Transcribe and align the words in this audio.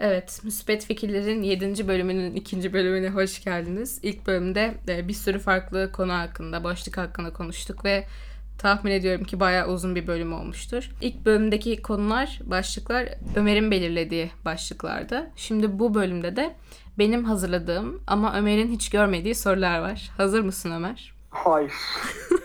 Evet, 0.00 0.40
Müspet 0.44 0.84
Fikirler'in 0.84 1.42
7. 1.42 1.88
bölümünün 1.88 2.34
2. 2.34 2.72
bölümüne 2.72 3.08
hoş 3.08 3.44
geldiniz. 3.44 4.00
İlk 4.02 4.26
bölümde 4.26 4.74
e, 4.88 5.08
bir 5.08 5.12
sürü 5.12 5.38
farklı 5.38 5.92
konu 5.92 6.12
hakkında, 6.12 6.64
başlık 6.64 6.98
hakkında 6.98 7.32
konuştuk 7.32 7.84
ve 7.84 8.06
tahmin 8.58 8.92
ediyorum 8.92 9.24
ki 9.24 9.40
bayağı 9.40 9.68
uzun 9.68 9.94
bir 9.94 10.06
bölüm 10.06 10.32
olmuştur. 10.32 10.90
İlk 11.00 11.24
bölümdeki 11.24 11.82
konular, 11.82 12.40
başlıklar 12.44 13.08
Ömer'in 13.36 13.70
belirlediği 13.70 14.30
başlıklardı. 14.44 15.30
Şimdi 15.36 15.78
bu 15.78 15.94
bölümde 15.94 16.36
de 16.36 16.56
benim 16.98 17.24
hazırladığım 17.24 18.02
ama 18.06 18.38
Ömer'in 18.38 18.72
hiç 18.72 18.90
görmediği 18.90 19.34
sorular 19.34 19.78
var. 19.78 20.10
Hazır 20.16 20.40
mısın 20.40 20.70
Ömer? 20.70 21.14
Hayır. 21.30 21.72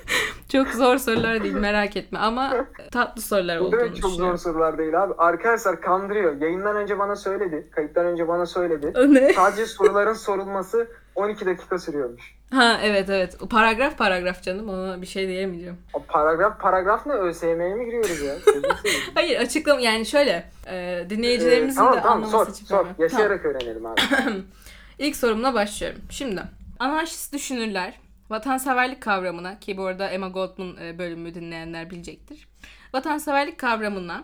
Çok 0.51 0.67
zor 0.67 0.97
sorular 0.97 1.43
değil 1.43 1.53
merak 1.53 1.97
etme 1.97 2.19
ama 2.19 2.65
tatlı 2.91 3.21
sorular 3.21 3.57
olduğunu 3.57 3.79
da 3.81 3.93
çok 3.93 4.11
zor 4.11 4.37
sorular 4.37 4.77
değil 4.77 5.03
abi. 5.03 5.13
Arkadaşlar 5.17 5.81
kandırıyor. 5.81 6.41
Yayından 6.41 6.75
önce 6.75 6.99
bana 6.99 7.15
söyledi. 7.15 7.67
Kayıttan 7.71 8.05
önce 8.05 8.27
bana 8.27 8.45
söyledi. 8.45 8.91
O 8.95 9.13
ne? 9.13 9.33
Sadece 9.33 9.65
soruların 9.65 10.13
sorulması 10.13 10.87
12 11.15 11.45
dakika 11.45 11.79
sürüyormuş. 11.79 12.35
Ha 12.51 12.79
evet 12.83 13.09
evet. 13.09 13.37
Paragraf 13.49 13.97
paragraf 13.97 14.43
canım 14.43 14.69
ona 14.69 15.01
bir 15.01 15.07
şey 15.07 15.27
diyemeyeceğim. 15.27 15.77
O 15.93 16.03
paragraf 16.07 16.59
paragraf 16.61 17.05
ne? 17.05 17.13
ÖSYM'ye 17.13 17.75
mi 17.75 17.85
giriyoruz 17.85 18.21
ya? 18.21 18.35
Hayır 19.13 19.39
açıklama 19.39 19.81
yani 19.81 20.05
şöyle 20.05 20.49
e, 20.67 21.05
dinleyicilerimizin 21.09 21.81
Ee, 21.81 21.83
tamam 21.83 21.97
de 21.97 22.01
tamam 22.01 22.17
anlaması 22.23 22.31
sor 22.45 22.47
için. 22.53 22.65
sor. 22.65 22.75
söylüyorum. 22.75 22.95
Yaşayarak 23.03 23.45
öğrenelim 23.45 23.85
abi. 23.85 24.01
Tamam. 24.09 24.33
İlk 24.99 25.15
sorumla 25.15 25.53
başlıyorum. 25.53 25.99
Şimdi 26.09 26.41
anarşist 26.79 27.33
düşünürler 27.33 27.93
vatanseverlik 28.29 29.01
kavramına 29.01 29.59
ki 29.59 29.77
bu 29.77 29.85
arada 29.85 30.09
Emma 30.09 30.27
Goldman 30.27 30.77
e, 30.77 30.99
bölümü 30.99 31.35
dinleyenler 31.35 31.89
bilecektir. 31.89 32.47
Vatanseverlik 32.93 33.57
kavramına 33.57 34.23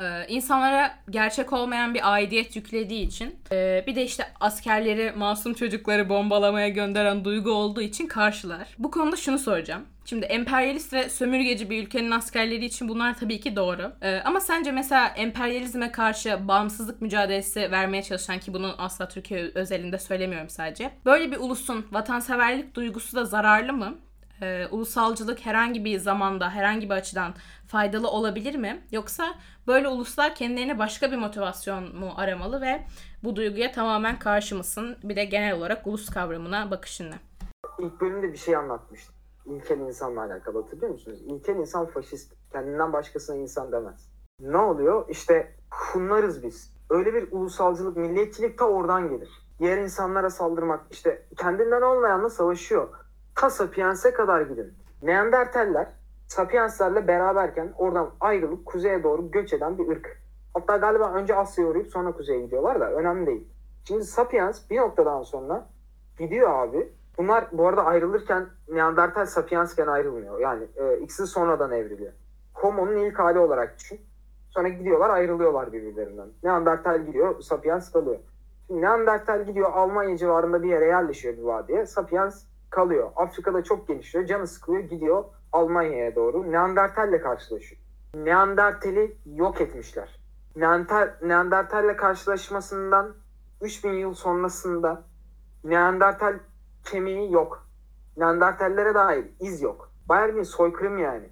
e, 0.00 0.26
insanlara 0.28 0.94
gerçek 1.10 1.52
olmayan 1.52 1.94
bir 1.94 2.12
aidiyet 2.12 2.56
yüklediği 2.56 3.06
için 3.06 3.36
e, 3.52 3.84
bir 3.86 3.96
de 3.96 4.04
işte 4.04 4.24
askerleri 4.40 5.12
masum 5.12 5.54
çocukları 5.54 6.08
bombalamaya 6.08 6.68
gönderen 6.68 7.24
duygu 7.24 7.50
olduğu 7.50 7.80
için 7.82 8.06
karşılar. 8.06 8.68
Bu 8.78 8.90
konuda 8.90 9.16
şunu 9.16 9.38
soracağım. 9.38 9.82
Şimdi 10.04 10.26
emperyalist 10.26 10.92
ve 10.92 11.08
sömürgeci 11.08 11.70
bir 11.70 11.82
ülkenin 11.82 12.10
askerleri 12.10 12.64
için 12.64 12.88
bunlar 12.88 13.18
tabii 13.18 13.40
ki 13.40 13.56
doğru. 13.56 13.92
E, 14.02 14.20
ama 14.24 14.40
sence 14.40 14.72
mesela 14.72 15.08
emperyalizme 15.08 15.92
karşı 15.92 16.48
bağımsızlık 16.48 17.02
mücadelesi 17.02 17.70
vermeye 17.70 18.02
çalışan 18.02 18.38
ki 18.38 18.54
bunu 18.54 18.74
asla 18.78 19.08
Türkiye 19.08 19.50
özelinde 19.54 19.98
söylemiyorum 19.98 20.48
sadece. 20.48 20.90
Böyle 21.04 21.32
bir 21.32 21.36
ulusun 21.36 21.86
vatanseverlik 21.92 22.74
duygusu 22.74 23.16
da 23.16 23.24
zararlı 23.24 23.72
mı? 23.72 23.94
Ee, 24.42 24.66
ulusalcılık 24.70 25.46
herhangi 25.46 25.84
bir 25.84 25.98
zamanda, 25.98 26.50
herhangi 26.50 26.90
bir 26.90 26.94
açıdan 26.94 27.34
faydalı 27.66 28.08
olabilir 28.10 28.54
mi? 28.54 28.82
Yoksa 28.92 29.34
böyle 29.66 29.88
uluslar 29.88 30.34
kendilerine 30.34 30.78
başka 30.78 31.12
bir 31.12 31.16
motivasyon 31.16 31.96
mu 31.96 32.12
aramalı 32.16 32.60
ve 32.60 32.82
bu 33.24 33.36
duyguya 33.36 33.72
tamamen 33.72 34.18
karşı 34.18 34.56
mısın? 34.56 34.96
Bir 35.02 35.16
de 35.16 35.24
genel 35.24 35.56
olarak 35.56 35.86
ulus 35.86 36.08
kavramına 36.10 36.70
bakışın 36.70 37.10
ne? 37.10 37.18
İlk 37.78 38.00
bölümde 38.00 38.32
bir 38.32 38.38
şey 38.38 38.56
anlatmıştım. 38.56 39.14
İlkel 39.46 39.78
insanla 39.78 40.20
alakalı 40.20 40.62
hatırlıyor 40.62 40.92
musunuz? 40.92 41.18
İlkel 41.26 41.56
insan 41.56 41.86
faşist. 41.86 42.32
Kendinden 42.52 42.92
başkasına 42.92 43.36
insan 43.36 43.72
demez. 43.72 44.08
Ne 44.40 44.56
oluyor? 44.58 45.08
İşte 45.08 45.54
Hunlarız 45.70 46.42
biz. 46.42 46.72
Öyle 46.90 47.14
bir 47.14 47.32
ulusalcılık, 47.32 47.96
milliyetçilik 47.96 48.58
ta 48.58 48.64
oradan 48.64 49.08
gelir. 49.08 49.28
Diğer 49.58 49.78
insanlara 49.78 50.30
saldırmak, 50.30 50.80
işte 50.90 51.26
kendinden 51.36 51.82
olmayanla 51.82 52.30
savaşıyor. 52.30 52.88
Ta 53.40 53.50
Sapiens'e 53.50 54.12
kadar 54.12 54.40
gidin. 54.40 54.74
Neandertaller 55.02 55.86
Sapiens'lerle 56.28 57.08
beraberken 57.08 57.72
oradan 57.78 58.10
ayrılıp 58.20 58.66
kuzeye 58.66 59.02
doğru 59.02 59.30
göç 59.30 59.52
eden 59.52 59.78
bir 59.78 59.88
ırk. 59.88 60.22
Hatta 60.54 60.76
galiba 60.76 61.12
önce 61.12 61.34
Asya'ya 61.34 61.70
uğrayıp 61.70 61.88
sonra 61.88 62.12
kuzeye 62.12 62.40
gidiyorlar 62.40 62.80
da 62.80 62.92
önemli 62.92 63.26
değil. 63.26 63.48
Şimdi 63.84 64.04
Sapiens 64.04 64.70
bir 64.70 64.76
noktadan 64.76 65.22
sonra 65.22 65.66
gidiyor 66.18 66.50
abi. 66.50 66.92
Bunlar 67.18 67.48
bu 67.52 67.68
arada 67.68 67.84
ayrılırken 67.84 68.46
Neandertal 68.68 69.26
Sapiens'ken 69.26 69.86
ayrılmıyor. 69.86 70.40
Yani 70.40 70.66
e, 70.76 70.98
ikisi 70.98 71.26
sonradan 71.26 71.72
evriliyor. 71.72 72.12
Homo'nun 72.54 72.96
ilk 72.96 73.18
hali 73.18 73.38
olarak 73.38 73.78
düşün. 73.78 74.00
Sonra 74.50 74.68
gidiyorlar 74.68 75.10
ayrılıyorlar 75.10 75.72
birbirlerinden. 75.72 76.28
Neandertal 76.42 77.06
gidiyor, 77.06 77.40
Sapiens 77.40 77.92
kalıyor. 77.92 78.18
Şimdi 78.66 78.80
Neandertal 78.80 79.46
gidiyor 79.46 79.72
Almanya 79.72 80.16
civarında 80.16 80.62
bir 80.62 80.68
yere 80.68 80.86
yerleşiyor 80.86 81.36
bir 81.36 81.42
vadiye. 81.42 81.86
Sapiens 81.86 82.49
kalıyor. 82.70 83.10
Afrika'da 83.16 83.64
çok 83.64 83.88
gelişiyor. 83.88 84.26
Canı 84.26 84.46
sıkılıyor 84.46 84.82
gidiyor 84.82 85.24
Almanya'ya 85.52 86.14
doğru. 86.14 86.52
Neandertal'le 86.52 87.22
karşılaşıyor. 87.22 87.80
Neandertal'i 88.14 89.16
yok 89.26 89.60
etmişler. 89.60 90.20
Neandertal, 90.56 91.26
Neandertal'le 91.28 91.96
karşılaşmasından 91.96 93.14
3000 93.62 93.92
yıl 93.92 94.14
sonrasında 94.14 95.02
Neandertal 95.64 96.38
kemiği 96.84 97.32
yok. 97.32 97.66
Neandertallere 98.16 98.94
dair 98.94 99.24
iz 99.40 99.62
yok. 99.62 99.90
Bayağı 100.08 100.36
bir 100.36 100.44
soykırım 100.44 100.98
yani. 100.98 101.28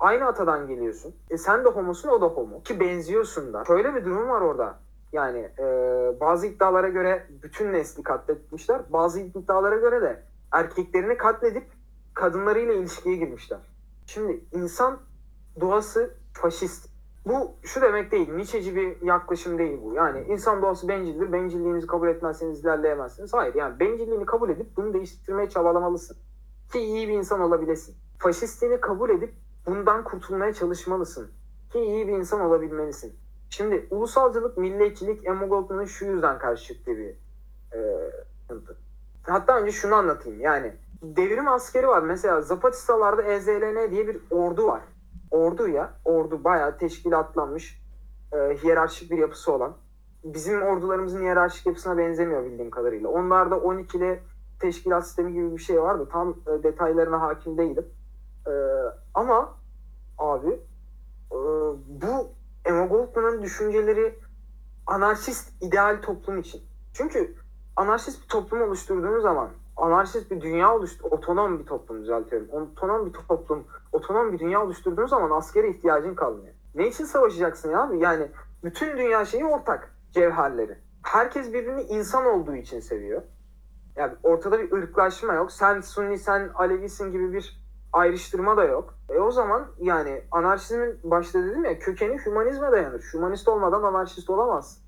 Aynı 0.00 0.26
atadan 0.26 0.66
geliyorsun. 0.66 1.14
E 1.30 1.38
sen 1.38 1.64
de 1.64 1.68
homosun 1.68 2.08
o 2.08 2.20
da 2.20 2.26
homo. 2.26 2.62
Ki 2.62 2.80
benziyorsun 2.80 3.52
da. 3.52 3.64
Şöyle 3.64 3.94
bir 3.94 4.04
durum 4.04 4.28
var 4.28 4.40
orada. 4.40 4.78
Yani 5.12 5.50
e, 5.58 5.64
bazı 6.20 6.46
iddialara 6.46 6.88
göre 6.88 7.26
bütün 7.42 7.72
nesli 7.72 8.02
katletmişler. 8.02 8.80
Bazı 8.88 9.20
iddialara 9.20 9.76
göre 9.76 10.02
de 10.02 10.22
erkeklerini 10.54 11.16
katledip 11.16 11.66
kadınlarıyla 12.14 12.74
ilişkiye 12.74 13.16
girmişler. 13.16 13.58
Şimdi 14.06 14.44
insan 14.52 15.00
doğası 15.60 16.14
faşist. 16.32 16.88
Bu 17.26 17.56
şu 17.62 17.82
demek 17.82 18.12
değil. 18.12 18.32
Nietzsche'ci 18.32 18.76
bir 18.76 19.02
yaklaşım 19.02 19.58
değil 19.58 19.78
bu. 19.82 19.94
Yani 19.94 20.24
insan 20.28 20.62
doğası 20.62 20.88
bencildir. 20.88 21.32
Bencilliğinizi 21.32 21.86
kabul 21.86 22.08
etmezseniz 22.08 22.60
ilerleyemezsiniz. 22.60 23.34
Hayır 23.34 23.54
yani 23.54 23.80
bencilliğini 23.80 24.26
kabul 24.26 24.50
edip 24.50 24.76
bunu 24.76 24.94
değiştirmeye 24.94 25.48
çabalamalısın. 25.48 26.16
Ki 26.72 26.78
iyi 26.78 27.08
bir 27.08 27.12
insan 27.12 27.40
olabilesin. 27.40 27.94
Faşistliğini 28.18 28.80
kabul 28.80 29.10
edip 29.10 29.34
bundan 29.66 30.04
kurtulmaya 30.04 30.52
çalışmalısın. 30.52 31.30
Ki 31.72 31.78
iyi 31.78 32.08
bir 32.08 32.12
insan 32.12 32.40
olabilmelisin. 32.40 33.14
Şimdi 33.50 33.86
ulusalcılık, 33.90 34.58
milliyetçilik 34.58 35.26
Emma 35.26 35.86
şu 35.86 36.06
yüzden 36.06 36.38
karşı 36.38 36.64
çıktığı 36.64 36.96
bir 36.96 37.08
e. 37.72 38.10
Hatta 39.26 39.58
önce 39.60 39.72
şunu 39.72 39.94
anlatayım. 39.94 40.40
Yani 40.40 40.72
devrim 41.02 41.48
askeri 41.48 41.88
var. 41.88 42.02
Mesela 42.02 42.42
Zapatistalarda 42.42 43.22
EZLN 43.22 43.90
diye 43.90 44.08
bir 44.08 44.20
ordu 44.30 44.66
var. 44.66 44.82
Ordu 45.30 45.68
ya. 45.68 45.92
Ordu 46.04 46.44
bayağı 46.44 46.78
teşkilatlanmış. 46.78 47.82
E, 48.32 48.56
hiyerarşik 48.62 49.10
bir 49.10 49.18
yapısı 49.18 49.52
olan. 49.52 49.76
Bizim 50.24 50.62
ordularımızın 50.62 51.20
hiyerarşik 51.20 51.66
yapısına 51.66 51.98
benzemiyor 51.98 52.44
bildiğim 52.44 52.70
kadarıyla. 52.70 53.08
Onlarda 53.08 53.54
12'li 53.54 54.22
teşkilat 54.60 55.06
sistemi 55.06 55.32
gibi 55.32 55.52
bir 55.52 55.62
şey 55.62 55.82
vardı. 55.82 56.08
Tam 56.12 56.30
e, 56.30 56.62
detaylarına 56.62 57.20
hakim 57.20 57.58
değilim. 57.58 57.86
E, 58.46 58.52
ama 59.14 59.54
abi 60.18 60.60
e, 61.32 61.38
bu 61.86 62.28
Emma 62.64 63.42
düşünceleri 63.42 64.18
anarşist 64.86 65.62
ideal 65.62 66.02
toplum 66.02 66.38
için. 66.38 66.62
Çünkü 66.92 67.34
anarşist 67.76 68.22
bir 68.22 68.28
toplum 68.28 68.62
oluşturduğunuz 68.62 69.22
zaman 69.22 69.48
anarşist 69.76 70.30
bir 70.30 70.40
dünya 70.40 70.74
oluştur, 70.76 71.04
otonom 71.10 71.58
bir 71.58 71.66
toplum 71.66 72.02
düzeltiyorum. 72.02 72.48
Otonom 72.50 73.06
bir 73.06 73.12
toplum, 73.12 73.64
otonom 73.92 74.32
bir 74.32 74.38
dünya 74.38 74.64
oluşturduğunuz 74.64 75.10
zaman 75.10 75.30
askere 75.30 75.68
ihtiyacın 75.68 76.14
kalmıyor. 76.14 76.54
Ne 76.74 76.88
için 76.88 77.04
savaşacaksın 77.04 77.70
ya? 77.70 77.90
Yani 77.96 78.28
bütün 78.64 78.98
dünya 78.98 79.24
şeyi 79.24 79.44
ortak 79.44 79.94
cevherleri. 80.12 80.78
Herkes 81.02 81.52
birbirini 81.52 81.82
insan 81.82 82.26
olduğu 82.26 82.54
için 82.54 82.80
seviyor. 82.80 83.22
Yani 83.96 84.12
ortada 84.22 84.60
bir 84.60 84.72
ırklaşma 84.72 85.34
yok. 85.34 85.52
Sen 85.52 85.80
Sunni, 85.80 86.18
sen 86.18 86.50
Alevisin 86.54 87.12
gibi 87.12 87.32
bir 87.32 87.64
ayrıştırma 87.92 88.56
da 88.56 88.64
yok. 88.64 88.94
E 89.08 89.18
o 89.18 89.30
zaman 89.30 89.66
yani 89.78 90.22
anarşizmin 90.30 90.98
başta 91.04 91.42
dedim 91.42 91.64
ya 91.64 91.78
kökeni 91.78 92.18
hümanizme 92.26 92.72
dayanır. 92.72 93.04
Hümanist 93.14 93.48
olmadan 93.48 93.82
anarşist 93.82 94.30
olamaz. 94.30 94.83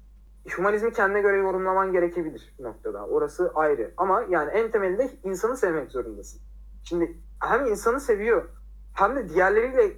Hümanizmi 0.58 0.92
kendine 0.92 1.20
göre 1.20 1.36
yorumlaman 1.36 1.92
gerekebilir 1.92 2.54
noktada. 2.58 3.06
Orası 3.06 3.52
ayrı. 3.54 3.94
Ama 3.96 4.24
yani 4.30 4.50
en 4.50 4.70
temelinde 4.70 5.10
insanı 5.24 5.56
sevmek 5.56 5.90
zorundasın. 5.90 6.40
Şimdi 6.82 7.18
hem 7.40 7.66
insanı 7.66 8.00
seviyor 8.00 8.48
hem 8.94 9.16
de 9.16 9.28
diğerleriyle 9.28 9.96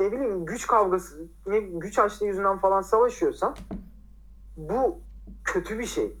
ne 0.00 0.12
bileyim 0.12 0.44
güç 0.46 0.66
kavgası, 0.66 1.28
ne 1.46 1.60
güç 1.60 1.98
açlığı 1.98 2.26
yüzünden 2.26 2.58
falan 2.58 2.80
savaşıyorsan 2.80 3.56
bu 4.56 5.00
kötü 5.44 5.78
bir 5.78 5.86
şey. 5.86 6.18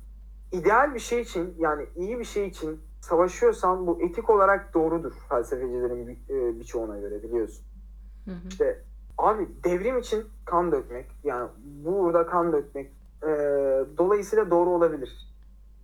İdeal 0.52 0.94
bir 0.94 0.98
şey 1.00 1.20
için 1.20 1.54
yani 1.58 1.86
iyi 1.96 2.18
bir 2.18 2.24
şey 2.24 2.46
için 2.48 2.80
savaşıyorsan 3.00 3.86
bu 3.86 4.02
etik 4.02 4.30
olarak 4.30 4.74
doğrudur 4.74 5.12
felsefecilerin 5.28 6.06
bir- 6.08 6.34
e, 6.34 6.58
birçoğuna 6.60 6.98
göre 6.98 7.22
biliyorsun. 7.22 7.66
Hı 8.24 8.30
hı. 8.30 8.48
İşte 8.48 8.82
abi 9.18 9.48
devrim 9.64 9.98
için 9.98 10.24
kan 10.44 10.72
dökmek 10.72 11.06
yani 11.24 11.48
burada 11.64 12.26
kan 12.26 12.52
dökmek 12.52 12.92
e, 13.26 13.30
dolayısıyla 13.98 14.50
doğru 14.50 14.70
olabilir. 14.70 15.34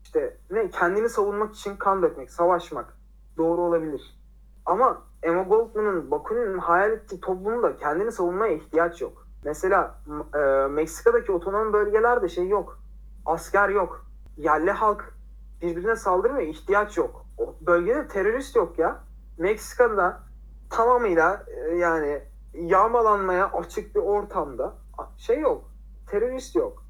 İşte 0.03 0.37
ne 0.51 0.71
kendini 0.71 1.09
savunmak 1.09 1.55
için 1.55 1.77
kan 1.77 2.03
dökmek, 2.03 2.31
savaşmak 2.31 2.97
doğru 3.37 3.61
olabilir. 3.61 4.21
Ama 4.67 5.03
Emma 5.23 5.43
Goldman'ın 5.43 6.11
Bakunin'in 6.11 6.59
hayal 6.59 6.93
ettiği 6.93 7.21
toplumda 7.21 7.77
kendini 7.77 8.13
savunmaya 8.13 8.53
ihtiyaç 8.53 9.01
yok. 9.01 9.27
Mesela 9.45 9.95
e, 10.35 10.39
Meksika'daki 10.67 11.33
otonom 11.33 11.73
bölgelerde 11.73 12.29
şey 12.29 12.49
yok. 12.49 12.79
Asker 13.27 13.69
yok. 13.69 14.07
Yerli 14.37 14.71
halk 14.71 15.15
birbirine 15.63 15.97
saldırmıyor. 15.97 16.49
ihtiyaç 16.49 16.97
yok. 16.97 17.27
O 17.39 17.55
bölgede 17.61 18.09
terörist 18.09 18.57
yok 18.57 18.79
ya. 18.79 19.01
Meksika'da 19.39 20.21
tamamıyla 20.71 21.45
e, 21.47 21.77
yani 21.77 22.23
yağmalanmaya 22.55 23.53
açık 23.53 23.95
bir 23.95 24.01
ortamda 24.01 24.75
şey 25.19 25.41
yok. 25.41 25.65
Terörist 26.11 26.57
yok. 26.57 26.85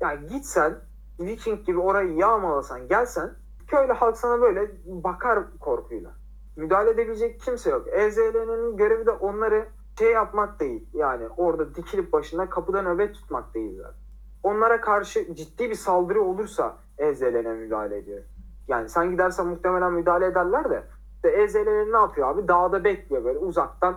Yani 0.00 0.26
gitsen 0.26 0.78
Viking 1.20 1.66
gibi 1.66 1.78
orayı 1.78 2.14
yağmalasan 2.14 2.88
gelsen 2.88 3.30
köylü 3.68 3.92
halk 3.92 4.16
sana 4.16 4.40
böyle 4.40 4.70
bakar 4.86 5.58
korkuyla. 5.60 6.10
Müdahale 6.56 6.90
edebilecek 6.90 7.40
kimse 7.40 7.70
yok. 7.70 7.88
EZL'nin 7.88 8.76
görevi 8.76 9.06
de 9.06 9.10
onları 9.10 9.68
şey 9.98 10.12
yapmak 10.12 10.60
değil. 10.60 10.88
Yani 10.94 11.28
orada 11.36 11.74
dikilip 11.74 12.12
başında 12.12 12.50
kapıda 12.50 12.82
nöbet 12.82 13.14
tutmak 13.14 13.54
değil 13.54 13.76
zaten. 13.76 14.00
Onlara 14.42 14.80
karşı 14.80 15.34
ciddi 15.34 15.70
bir 15.70 15.74
saldırı 15.74 16.22
olursa 16.22 16.76
EZL'ne 16.98 17.52
müdahale 17.52 17.96
ediyor. 17.96 18.22
Yani 18.68 18.88
sen 18.88 19.10
gidersen 19.10 19.46
muhtemelen 19.46 19.92
müdahale 19.92 20.26
ederler 20.26 20.70
de 20.70 20.82
işte 21.14 21.42
EZL'nin 21.42 21.92
ne 21.92 21.96
yapıyor 21.96 22.28
abi? 22.28 22.48
Dağda 22.48 22.84
bekliyor 22.84 23.24
böyle 23.24 23.38
uzaktan 23.38 23.96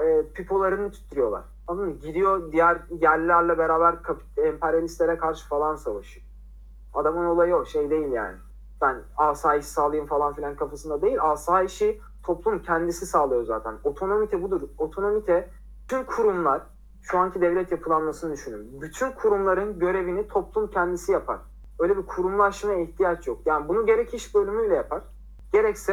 e, 0.00 0.22
pipolarını 0.34 0.90
tutuyorlar. 0.90 1.42
Anladın? 1.68 2.00
Gidiyor 2.00 2.52
diğer 2.52 2.78
yerlilerle 2.90 3.58
beraber 3.58 3.96
emperyalistlere 4.36 5.18
karşı 5.18 5.48
falan 5.48 5.76
savaşıyor. 5.76 6.26
Adamın 6.94 7.24
olayı 7.24 7.56
o 7.56 7.64
şey 7.64 7.90
değil 7.90 8.12
yani. 8.12 8.36
Ben 8.80 8.96
asayiş 9.16 9.66
sağlayayım 9.66 10.06
falan 10.08 10.32
filan 10.34 10.56
kafasında 10.56 11.02
değil. 11.02 11.18
Asayişi 11.22 12.00
toplum 12.26 12.62
kendisi 12.62 13.06
sağlıyor 13.06 13.44
zaten. 13.44 13.74
Otonomite 13.84 14.42
budur. 14.42 14.68
Otonomite 14.78 15.50
bütün 15.82 16.04
kurumlar 16.04 16.62
şu 17.02 17.18
anki 17.18 17.40
devlet 17.40 17.72
yapılanmasını 17.72 18.32
düşünün. 18.32 18.80
Bütün 18.80 19.12
kurumların 19.12 19.78
görevini 19.78 20.28
toplum 20.28 20.70
kendisi 20.70 21.12
yapar. 21.12 21.38
Öyle 21.78 21.96
bir 21.96 22.06
kurumlaşmaya 22.06 22.80
ihtiyaç 22.80 23.26
yok. 23.26 23.38
Yani 23.46 23.68
bunu 23.68 23.86
gerek 23.86 24.14
iş 24.14 24.34
bölümüyle 24.34 24.74
yapar. 24.74 25.02
Gerekse 25.52 25.92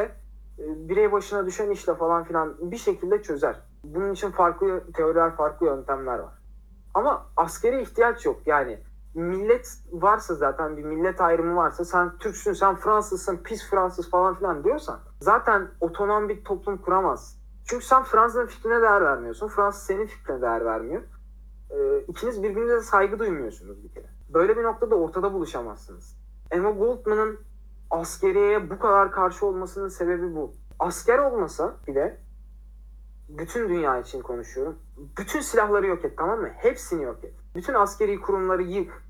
e, 0.60 0.90
birey 0.90 1.12
başına 1.12 1.46
düşen 1.46 1.70
işle 1.70 1.96
falan 1.96 2.24
filan 2.24 2.56
bir 2.72 2.78
şekilde 2.78 3.22
çözer. 3.22 3.62
Bunun 3.94 4.14
için 4.14 4.32
farklı 4.32 4.84
teoriler, 4.94 5.36
farklı 5.36 5.66
yöntemler 5.66 6.20
var. 6.20 6.34
Ama 6.94 7.26
askeri 7.38 7.82
ihtiyaç 7.82 8.26
yok. 8.26 8.48
Yani 8.48 8.80
millet 9.14 9.68
varsa 9.92 10.36
zaten 10.36 10.78
bir 10.78 10.84
millet 10.84 11.22
ayrımı 11.22 11.56
varsa 11.56 11.86
sen 11.86 12.18
Türksün, 12.18 12.54
sen 12.54 12.76
Fransızsın, 12.76 13.38
pis 13.38 13.70
Fransız 13.70 14.10
falan 14.10 14.36
filan 14.36 14.64
diyorsan 14.64 15.00
zaten 15.22 15.68
otonom 15.82 16.30
bir 16.30 16.44
toplum 16.44 16.78
kuramaz. 16.78 17.40
Çünkü 17.66 17.86
sen 17.86 18.04
Fransa'nın 18.04 18.46
fikrine 18.46 18.82
değer 18.82 19.02
vermiyorsun. 19.02 19.48
Fransız 19.48 19.84
senin 19.84 20.06
fikrine 20.06 20.42
değer 20.42 20.66
vermiyor. 20.66 21.02
Ee, 21.70 22.00
ikiniz 22.00 22.44
birbirinize 22.44 22.82
saygı 22.82 23.20
duymuyorsunuz 23.20 23.84
bir 23.84 23.90
kere. 23.90 24.06
Böyle 24.34 24.58
bir 24.58 24.64
noktada 24.64 24.96
ortada 24.96 25.34
buluşamazsınız. 25.34 26.18
Emma 26.52 26.72
Goldman'ın 26.72 27.40
askeriyeye 27.92 28.70
bu 28.70 28.80
kadar 28.80 29.12
karşı 29.12 29.46
olmasının 29.46 29.88
sebebi 29.88 30.36
bu. 30.36 30.54
Asker 30.80 31.20
olmasa 31.20 31.76
bile 31.88 32.25
bütün 33.38 33.70
dünya 33.70 34.00
için 34.00 34.22
konuşuyorum. 34.22 34.80
Bütün 35.18 35.40
silahları 35.40 35.88
yok 35.88 36.06
et 36.06 36.18
tamam 36.18 36.40
mı? 36.40 36.50
Hepsini 36.58 37.04
yok 37.04 37.24
et. 37.24 37.34
Bütün 37.56 37.74
askeri 37.74 38.22
kurumları 38.22 38.64
yık. 38.64 39.04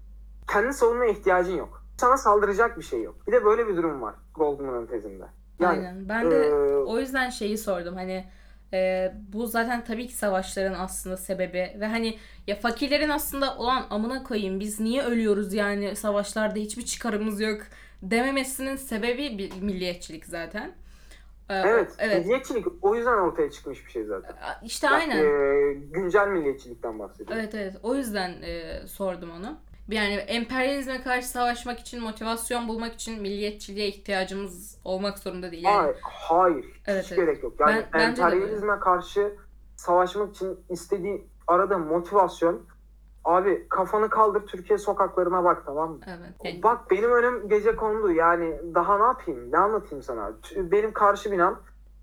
Kendi 0.52 0.74
savunma 0.74 1.06
ihtiyacın 1.06 1.58
yok. 1.58 1.84
Sana 1.98 2.18
saldıracak 2.18 2.78
bir 2.78 2.84
şey 2.84 3.04
yok. 3.04 3.16
Bir 3.28 3.32
de 3.32 3.46
böyle 3.46 3.68
bir 3.68 3.78
durum 3.78 4.02
var 4.02 4.16
Goldman'ın 4.36 4.86
tezinde. 4.86 5.26
Yani, 5.60 5.78
Aynen. 5.78 6.10
Ben 6.10 6.32
de 6.32 6.48
e... 6.48 6.76
o 6.76 7.00
yüzden 7.00 7.30
şeyi 7.30 7.58
sordum. 7.58 7.96
Hani 7.96 8.26
e, 8.74 9.12
bu 9.34 9.48
zaten 9.48 9.84
tabii 9.84 10.08
ki 10.08 10.16
savaşların 10.16 10.80
aslında 10.80 11.18
sebebi 11.18 11.78
ve 11.80 11.88
hani 11.88 12.18
ya 12.48 12.56
fakirlerin 12.56 13.10
aslında 13.10 13.58
olan 13.58 13.86
amına 13.90 14.24
koyayım 14.24 14.60
biz 14.60 14.80
niye 14.80 15.04
ölüyoruz 15.04 15.54
yani 15.54 15.96
savaşlarda 15.96 16.60
hiçbir 16.60 16.86
çıkarımız 16.86 17.42
yok 17.42 17.62
dememesinin 18.02 18.76
sebebi 18.76 19.38
bir 19.38 19.62
milliyetçilik 19.62 20.26
zaten. 20.26 20.72
Ee, 21.50 21.56
evet, 21.56 21.92
evet, 22.00 22.26
milliyetçilik 22.26 22.66
o 22.82 22.96
yüzden 22.96 23.18
ortaya 23.18 23.52
çıkmış 23.52 23.86
bir 23.86 23.92
şey 23.92 24.04
zaten. 24.04 24.36
İşte 24.64 24.88
yani, 24.88 24.96
aynen. 24.96 25.18
E, 25.18 25.74
güncel 25.74 26.28
milliyetçilikten 26.28 27.00
bahsediyorum. 27.00 27.38
Evet 27.40 27.56
evet 27.56 27.76
o 27.84 27.96
yüzden 27.96 28.42
e, 28.42 28.88
sordum 28.88 29.32
onu. 29.32 29.58
Yani 29.90 30.14
emperyalizme 30.14 31.02
karşı 31.02 31.28
savaşmak 31.28 31.80
için, 31.80 32.04
motivasyon 32.04 32.68
bulmak 32.68 32.94
için 32.94 33.22
milliyetçiliğe 33.22 33.88
ihtiyacımız 33.88 34.78
olmak 34.84 35.20
zorunda 35.20 35.52
değil. 35.52 35.64
Yani... 35.64 35.76
Hayır, 35.76 35.98
hayır. 36.02 36.66
Evet, 36.88 37.06
hiç 37.06 37.12
evet. 37.12 37.26
gerek 37.26 37.44
yok. 37.44 37.54
Yani 37.60 37.86
ben, 37.94 38.10
emperyalizme 38.10 38.80
karşı 38.80 39.36
savaşmak 39.76 40.36
için 40.36 40.60
istediği 40.70 41.28
arada 41.48 41.78
motivasyon 41.78 42.66
Abi 43.26 43.68
kafanı 43.70 44.10
kaldır 44.10 44.48
Türkiye 44.48 44.80
sokaklarına 44.80 45.44
bak 45.44 45.64
tamam 45.66 45.92
mı? 45.92 46.00
Evet. 46.08 46.64
Bak 46.64 46.92
benim 46.92 47.12
önüm 47.12 47.50
gece 47.50 47.76
kondu 47.76 48.12
yani 48.12 48.60
daha 48.76 48.98
ne 48.98 49.04
yapayım 49.04 49.52
ne 49.52 49.58
anlatayım 49.58 50.04
sana? 50.04 50.32
Benim 50.56 50.94
karşı 50.94 51.32
binam 51.32 51.60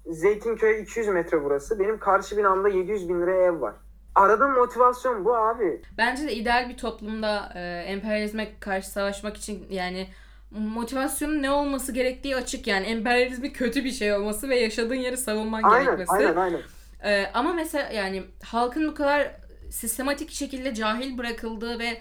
Zeytinköy 0.07 0.83
200 0.83 1.09
metre 1.09 1.45
burası. 1.45 1.79
Benim 1.79 1.99
karşı 1.99 2.37
binamda 2.37 2.69
700 2.69 3.09
bin 3.09 3.23
liraya 3.23 3.45
ev 3.45 3.61
var. 3.61 3.75
Aradığım 4.15 4.53
motivasyon 4.53 5.25
bu 5.25 5.37
abi. 5.37 5.83
Bence 5.99 6.27
de 6.27 6.33
ideal 6.33 6.69
bir 6.69 6.77
toplumda 6.77 7.53
e, 7.55 7.61
emperyalizme 7.87 8.49
karşı 8.61 8.91
savaşmak 8.91 9.37
için 9.37 9.67
yani 9.71 10.09
motivasyonun 10.51 11.43
ne 11.43 11.51
olması 11.51 11.93
gerektiği 11.93 12.37
açık 12.37 12.67
yani 12.67 12.87
emperyalizmi 12.87 13.53
kötü 13.53 13.85
bir 13.85 13.91
şey 13.91 14.13
olması 14.13 14.49
ve 14.49 14.57
yaşadığın 14.57 14.95
yeri 14.95 15.17
savunman 15.17 15.63
aynen, 15.63 15.85
gerekmesi. 15.85 16.13
Aynen 16.13 16.37
aynen. 16.37 16.61
Ee, 17.05 17.31
ama 17.35 17.53
mesela 17.53 17.91
yani 17.91 18.23
halkın 18.45 18.89
bu 18.89 18.95
kadar 18.95 19.37
sistematik 19.73 20.31
şekilde 20.31 20.75
cahil 20.75 21.19
bırakıldığı 21.19 21.79
ve 21.79 21.99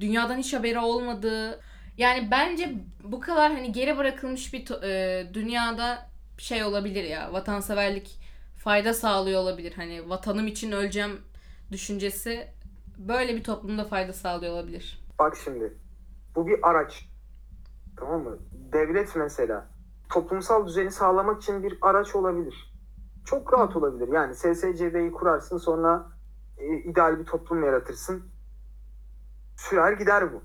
dünyadan 0.00 0.38
hiç 0.38 0.54
haberi 0.54 0.78
olmadığı 0.78 1.60
yani 1.96 2.28
bence 2.30 2.74
bu 3.02 3.20
kadar 3.20 3.52
hani 3.52 3.72
geri 3.72 3.98
bırakılmış 3.98 4.52
bir 4.52 4.82
e, 4.82 5.34
dünyada 5.34 6.08
şey 6.38 6.64
olabilir 6.64 7.04
ya 7.04 7.32
vatanseverlik 7.32 8.20
fayda 8.56 8.94
sağlıyor 8.94 9.40
olabilir. 9.40 9.72
Hani 9.76 10.10
vatanım 10.10 10.46
için 10.46 10.72
öleceğim 10.72 11.20
düşüncesi 11.72 12.48
böyle 12.98 13.36
bir 13.36 13.44
toplumda 13.44 13.84
fayda 13.84 14.12
sağlıyor 14.12 14.52
olabilir. 14.52 15.04
Bak 15.18 15.36
şimdi 15.44 15.74
bu 16.36 16.46
bir 16.46 16.68
araç. 16.68 17.08
Tamam 17.96 18.22
mı? 18.22 18.38
Devlet 18.72 19.16
mesela 19.16 19.66
toplumsal 20.08 20.66
düzeni 20.66 20.90
sağlamak 20.90 21.42
için 21.42 21.62
bir 21.62 21.78
araç 21.82 22.14
olabilir. 22.14 22.74
Çok 23.24 23.52
rahat 23.52 23.76
olabilir. 23.76 24.08
Yani 24.12 24.34
SSCB'yi 24.34 25.12
kurarsın 25.12 25.58
sonra 25.58 26.13
e, 26.58 26.76
ideal 26.76 27.18
bir 27.18 27.24
toplum 27.24 27.64
yaratırsın. 27.64 28.22
Sürer 29.56 29.92
gider 29.92 30.32
bu. 30.32 30.42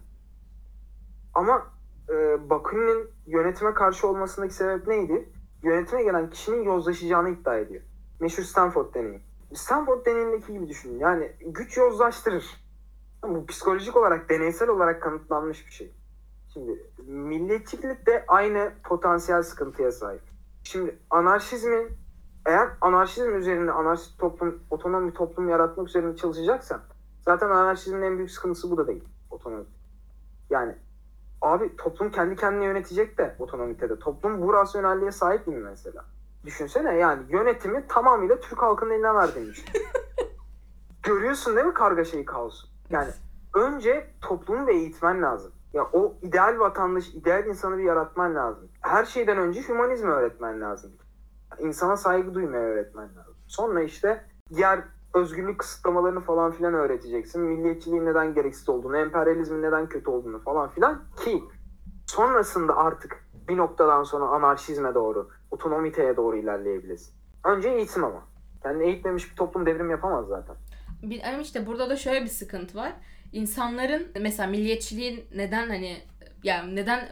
Ama 1.34 1.68
e, 2.10 2.50
Bakunin'in 2.50 3.10
yönetime 3.28 3.74
karşı 3.74 4.08
olmasındaki 4.08 4.54
sebep 4.54 4.88
neydi? 4.88 5.30
Yönetime 5.64 6.04
gelen 6.04 6.30
kişinin 6.30 6.64
yozlaşacağını 6.64 7.30
iddia 7.30 7.58
ediyor. 7.58 7.82
Meşhur 8.20 8.44
Stanford 8.44 8.94
deneyi. 8.94 9.22
Stanford 9.54 10.06
deneyindeki 10.06 10.54
gibi 10.54 10.70
düşünün. 10.70 11.00
Yani 11.00 11.32
güç 11.46 11.78
yozlaştırır. 11.78 12.46
Bu 13.24 13.46
psikolojik 13.46 13.98
olarak, 13.98 14.30
deneysel 14.30 14.70
olarak 14.70 15.02
kanıtlanmış 15.02 15.68
bir 15.68 15.72
şey. 15.72 15.94
Şimdi 16.54 16.92
milliyetçilik 16.98 18.06
de 18.06 18.26
aynı 18.28 18.72
potansiyel 18.84 19.44
sıkıntıya 19.44 19.92
sahip. 19.92 20.22
Şimdi 20.64 21.00
anarşizmin 21.10 21.92
eğer 22.46 22.70
anarşizm 22.82 23.36
üzerinde 23.36 23.72
anarşist 23.72 24.20
toplum, 24.20 24.64
otonom 24.70 25.08
bir 25.08 25.14
toplum 25.14 25.50
yaratmak 25.50 25.88
üzerine 25.88 26.16
çalışacaksan 26.16 26.82
zaten 27.22 27.50
anarşizmin 27.50 28.02
en 28.02 28.18
büyük 28.18 28.32
sıkıntısı 28.32 28.72
bu 28.72 28.78
da 28.78 28.88
değil. 28.88 29.04
Otonomi. 29.30 29.66
Yani 30.50 30.76
abi 31.42 31.76
toplum 31.76 32.12
kendi 32.12 32.36
kendini 32.36 32.66
yönetecek 32.66 33.18
de 33.18 33.36
otonomitede. 33.40 34.00
Toplum 34.00 34.42
bu 34.42 34.54
rasyonelliğe 34.54 35.12
sahip 35.12 35.48
mi 35.48 35.56
mesela? 35.56 36.06
Düşünsene 36.46 36.96
yani 36.96 37.24
yönetimi 37.30 37.88
tamamıyla 37.88 38.40
Türk 38.40 38.62
halkının 38.62 38.92
eline 38.92 39.14
verdiğini 39.14 39.48
düşün. 39.48 39.66
Görüyorsun 41.04 41.56
değil 41.56 41.68
mi 41.68 41.74
kargaşayı 41.74 42.26
kaosu? 42.26 42.68
Yani 42.90 43.12
önce 43.56 44.08
toplumu 44.22 44.68
ve 44.68 44.74
eğitmen 44.74 45.22
lazım. 45.22 45.52
Ya 45.74 45.84
o 45.94 46.14
ideal 46.22 46.60
vatandaş, 46.60 47.10
ideal 47.10 47.46
insanı 47.46 47.78
bir 47.78 47.84
yaratman 47.84 48.36
lazım. 48.36 48.68
Her 48.82 49.06
şeyden 49.06 49.38
önce 49.38 49.62
hümanizmi 49.62 50.12
öğretmen 50.12 50.62
lazım 50.62 50.92
insana 51.60 51.98
saygı 51.98 52.34
duymaya 52.34 52.64
öğretmen 52.64 53.16
lazım. 53.16 53.36
Sonra 53.48 53.84
işte 53.84 54.26
diğer 54.56 54.80
özgürlük 55.14 55.60
kısıtlamalarını 55.60 56.20
falan 56.20 56.52
filan 56.52 56.74
öğreteceksin. 56.74 57.42
Milliyetçiliğin 57.42 58.06
neden 58.06 58.34
gereksiz 58.34 58.70
olduğunu, 58.70 58.98
emperyalizmin 58.98 59.62
neden 59.62 59.90
kötü 59.90 60.10
olduğunu 60.10 60.40
falan 60.40 60.70
filan 60.70 61.04
ki 61.24 61.44
sonrasında 62.08 62.78
artık 62.78 63.26
bir 63.48 63.58
noktadan 63.58 64.04
sonra 64.04 64.26
anarşizme 64.26 64.94
doğru, 64.94 65.30
otonomiteye 65.52 66.18
doğru 66.18 66.38
ilerleyebilirsin. 66.38 67.14
Önce 67.46 67.70
eğitim 67.70 68.04
ama. 68.04 68.24
Yani 68.64 68.84
eğitmemiş 68.84 69.32
bir 69.32 69.36
toplum 69.36 69.66
devrim 69.66 69.90
yapamaz 69.90 70.28
zaten. 70.28 70.56
Ama 71.34 71.42
işte 71.42 71.68
burada 71.68 71.90
da 71.90 71.96
şöyle 71.96 72.22
bir 72.22 72.30
sıkıntı 72.30 72.78
var. 72.78 72.94
İnsanların 73.32 74.08
mesela 74.22 74.50
milliyetçiliğin 74.50 75.26
neden 75.36 75.68
hani 75.68 75.98
yani 76.44 76.76
neden 76.76 77.10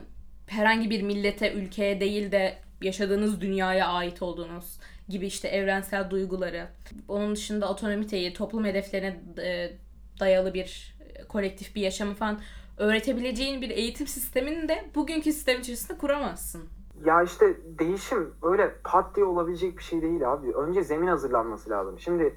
herhangi 0.48 0.90
bir 0.90 1.04
millete, 1.04 1.54
ülkeye 1.54 2.00
değil 2.00 2.32
de 2.32 2.58
yaşadığınız 2.82 3.42
dünyaya 3.42 3.88
ait 3.88 4.22
olduğunuz 4.22 4.80
gibi 5.10 5.26
işte 5.28 5.48
evrensel 5.48 6.10
duyguları. 6.10 6.68
Onun 7.08 7.36
dışında 7.36 7.72
otonomiteyi, 7.72 8.34
toplum 8.34 8.66
hedeflerine 8.66 9.22
e, 9.38 9.72
dayalı 10.20 10.54
bir 10.54 10.98
kolektif 11.28 11.76
bir 11.76 11.82
yaşamı 11.82 12.14
falan 12.14 12.40
öğretebileceğin 12.78 13.62
bir 13.62 13.70
eğitim 13.70 14.08
sistemini 14.08 14.70
de 14.70 14.86
bugünkü 14.96 15.34
sistem 15.34 15.60
içerisinde 15.60 15.98
kuramazsın. 15.98 16.64
Ya 17.06 17.24
işte 17.24 17.58
değişim 17.80 18.34
öyle 18.42 18.76
pat 18.84 19.16
diye 19.16 19.26
olabilecek 19.26 19.78
bir 19.78 19.84
şey 19.84 20.02
değil 20.02 20.32
abi. 20.34 20.52
Önce 20.52 20.84
zemin 20.84 21.08
hazırlanması 21.08 21.70
lazım. 21.70 22.00
Şimdi 22.00 22.36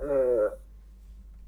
e, 0.00 0.08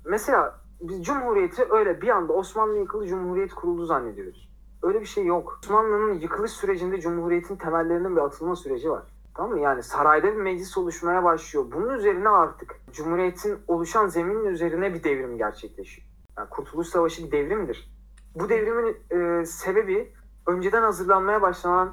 mesela 0.04 0.60
biz 0.80 1.04
Cumhuriyeti 1.04 1.66
öyle 1.70 2.00
bir 2.00 2.08
anda 2.08 2.32
Osmanlı 2.32 2.78
yıkıldı 2.78 3.06
Cumhuriyet 3.06 3.54
kuruldu 3.54 3.86
zannediyoruz. 3.86 4.48
Öyle 4.84 5.00
bir 5.00 5.06
şey 5.06 5.24
yok. 5.24 5.58
Osmanlı'nın 5.62 6.14
yıkılış 6.14 6.52
sürecinde 6.52 7.00
Cumhuriyet'in 7.00 7.56
temellerinin 7.56 8.16
bir 8.16 8.20
atılma 8.20 8.56
süreci 8.56 8.90
var. 8.90 9.02
Tamam 9.34 9.52
mı? 9.52 9.60
Yani 9.60 9.82
sarayda 9.82 10.26
bir 10.26 10.40
meclis 10.40 10.78
oluşmaya 10.78 11.24
başlıyor. 11.24 11.66
Bunun 11.72 11.94
üzerine 11.94 12.28
artık 12.28 12.80
Cumhuriyet'in 12.92 13.58
oluşan 13.68 14.06
zeminin 14.06 14.44
üzerine 14.44 14.94
bir 14.94 15.04
devrim 15.04 15.38
gerçekleşiyor. 15.38 16.08
Yani 16.38 16.48
Kurtuluş 16.50 16.88
Savaşı 16.88 17.26
bir 17.26 17.30
devrimdir. 17.30 17.90
Bu 18.34 18.48
devrimin 18.48 18.96
e, 19.10 19.44
sebebi 19.46 20.12
önceden 20.46 20.82
hazırlanmaya 20.82 21.42
başlanan 21.42 21.92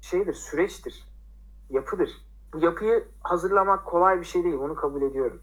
şeydir, 0.00 0.34
süreçtir, 0.34 1.04
yapıdır. 1.70 2.10
Bu 2.52 2.58
yapıyı 2.58 3.04
hazırlamak 3.22 3.86
kolay 3.86 4.20
bir 4.20 4.26
şey 4.26 4.44
değil, 4.44 4.58
bunu 4.58 4.74
kabul 4.74 5.02
ediyorum. 5.02 5.42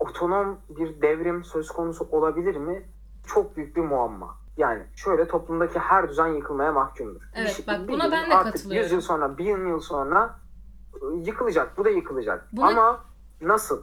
Otonom 0.00 0.58
bir 0.68 1.02
devrim 1.02 1.44
söz 1.44 1.68
konusu 1.68 2.08
olabilir 2.10 2.56
mi? 2.56 2.82
Çok 3.26 3.56
büyük 3.56 3.76
bir 3.76 3.82
muamma. 3.82 4.43
Yani 4.56 4.82
şöyle 4.96 5.28
toplumdaki 5.28 5.78
her 5.78 6.08
düzen 6.08 6.26
yıkılmaya 6.26 6.72
mahkumdur. 6.72 7.22
Evet, 7.34 7.58
Bir- 7.62 7.66
bak 7.66 7.88
buna 7.88 8.12
ben 8.12 8.30
de 8.30 8.34
artık 8.34 8.52
katılıyorum. 8.52 8.82
100 8.84 8.92
yıl 8.92 9.00
sonra, 9.00 9.38
1000 9.38 9.66
yıl 9.68 9.80
sonra 9.80 10.40
yıkılacak, 11.24 11.78
bu 11.78 11.84
da 11.84 11.90
yıkılacak. 11.90 12.48
Buna- 12.52 12.66
Ama 12.66 13.04
nasıl? 13.40 13.82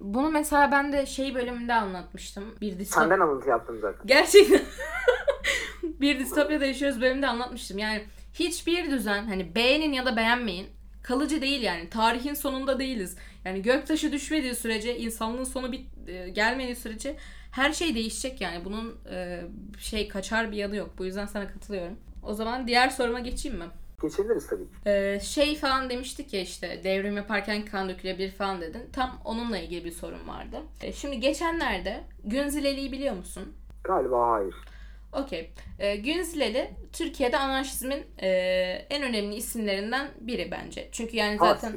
Bunu 0.00 0.30
mesela 0.30 0.70
ben 0.72 0.92
de 0.92 1.06
şey 1.06 1.34
bölümünde 1.34 1.74
anlatmıştım. 1.74 2.44
Bir 2.60 2.78
distop... 2.78 3.02
Senden 3.02 3.20
alıntı 3.20 3.48
yaptım 3.48 3.78
zaten. 3.80 4.06
Gerçekten. 4.06 4.60
bir 5.82 6.18
distopyada 6.18 6.66
yaşıyoruz 6.66 7.00
bölümünde 7.00 7.26
anlatmıştım. 7.26 7.78
Yani 7.78 8.04
hiçbir 8.34 8.90
düzen 8.90 9.24
hani 9.26 9.54
beğenin 9.54 9.92
ya 9.92 10.06
da 10.06 10.16
beğenmeyin 10.16 10.66
kalıcı 11.04 11.42
değil 11.42 11.62
yani. 11.62 11.90
Tarihin 11.90 12.34
sonunda 12.34 12.78
değiliz. 12.78 13.16
Yani 13.44 13.62
göktaşı 13.62 14.12
düşmediği 14.12 14.54
sürece, 14.54 14.98
insanlığın 14.98 15.44
sonu 15.44 15.72
bit 15.72 15.86
e, 16.08 16.28
gelmediği 16.28 16.76
sürece 16.76 17.16
her 17.50 17.72
şey 17.72 17.94
değişecek 17.94 18.40
yani. 18.40 18.64
Bunun 18.64 18.98
e, 19.10 19.40
şey 19.78 20.08
kaçar 20.08 20.52
bir 20.52 20.56
yanı 20.56 20.76
yok. 20.76 20.90
Bu 20.98 21.04
yüzden 21.04 21.26
sana 21.26 21.48
katılıyorum. 21.48 21.96
O 22.22 22.34
zaman 22.34 22.66
diğer 22.66 22.88
soruma 22.88 23.20
geçeyim 23.20 23.58
mi? 23.58 23.64
Geçebiliriz 24.02 24.46
tabii 24.46 24.64
ki. 24.64 24.70
Ee, 24.86 25.20
şey 25.22 25.56
falan 25.56 25.90
demiştik 25.90 26.32
ya 26.32 26.40
işte 26.40 26.80
devrim 26.84 27.16
yaparken 27.16 27.64
kan 27.64 27.88
dökülebilir 27.88 28.30
falan 28.30 28.60
dedin. 28.60 28.82
Tam 28.92 29.20
onunla 29.24 29.58
ilgili 29.58 29.84
bir 29.84 29.90
sorun 29.90 30.28
vardı. 30.28 30.56
Ee, 30.82 30.92
şimdi 30.92 31.20
geçenlerde 31.20 32.04
Günzileli'yi 32.24 32.92
biliyor 32.92 33.14
musun? 33.14 33.52
Galiba 33.84 34.30
hayır. 34.30 34.54
Okey. 35.14 35.52
Ee, 35.78 35.96
Günzileli 35.96 36.70
Türkiye'de 36.92 37.38
anarşizmin 37.38 38.06
e, 38.22 38.28
en 38.90 39.02
önemli 39.02 39.34
isimlerinden 39.34 40.08
biri 40.20 40.50
bence. 40.50 40.88
Çünkü 40.92 41.16
yani 41.16 41.38
zaten... 41.38 41.72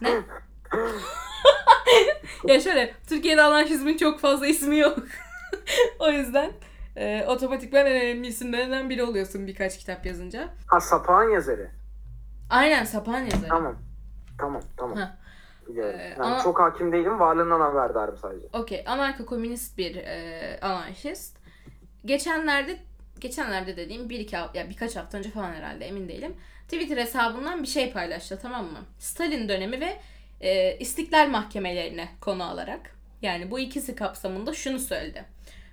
Ne? 0.00 0.10
ya 2.54 2.60
şöyle 2.60 2.94
Türkiye'de 3.08 3.42
anarşizmin 3.42 3.96
çok 3.96 4.20
fazla 4.20 4.46
ismi 4.46 4.78
yok. 4.78 4.98
o 5.98 6.10
yüzden 6.10 6.52
e, 6.96 7.24
otomatikman 7.28 7.86
en 7.86 7.92
önemli 8.02 8.26
isimlerinden 8.26 8.90
biri 8.90 9.02
oluyorsun 9.02 9.46
birkaç 9.46 9.78
kitap 9.78 10.06
yazınca. 10.06 10.48
Ha 10.66 10.80
sapağın 10.80 11.30
yazarı. 11.30 11.70
Aynen 12.50 12.84
Sapan 12.84 13.20
yazarı. 13.20 13.48
Tamam. 13.48 13.76
Tamam, 14.38 14.62
tamam. 14.76 14.96
Ha. 14.96 15.18
Biliyorum. 15.68 16.00
Ee, 16.00 16.02
Yani 16.02 16.22
ama- 16.22 16.42
Çok 16.42 16.60
hakim 16.60 16.92
değilim. 16.92 17.20
Varlığından 17.20 17.60
haberdarım 17.60 18.16
sadece. 18.16 18.46
Okey. 18.52 18.84
Anarko 18.86 19.26
komünist 19.26 19.78
bir 19.78 19.96
e, 19.96 20.58
anarşist. 20.62 21.41
Geçenlerde 22.04 22.78
geçenlerde 23.20 23.76
dediğim 23.76 24.10
bir 24.10 24.18
iki 24.18 24.34
ya 24.34 24.70
birkaç 24.70 24.96
hafta 24.96 25.18
önce 25.18 25.30
falan 25.30 25.52
herhalde 25.52 25.86
emin 25.86 26.08
değilim. 26.08 26.36
Twitter 26.68 26.96
hesabından 26.96 27.62
bir 27.62 27.68
şey 27.68 27.92
paylaştı 27.92 28.38
tamam 28.42 28.64
mı? 28.64 28.78
Stalin 28.98 29.48
dönemi 29.48 29.80
ve 29.80 29.98
e, 30.40 30.78
istiklal 30.78 31.28
mahkemelerine 31.28 32.08
konu 32.20 32.44
alarak. 32.44 32.96
Yani 33.22 33.50
bu 33.50 33.58
ikisi 33.58 33.94
kapsamında 33.94 34.54
şunu 34.54 34.78
söyledi. 34.78 35.24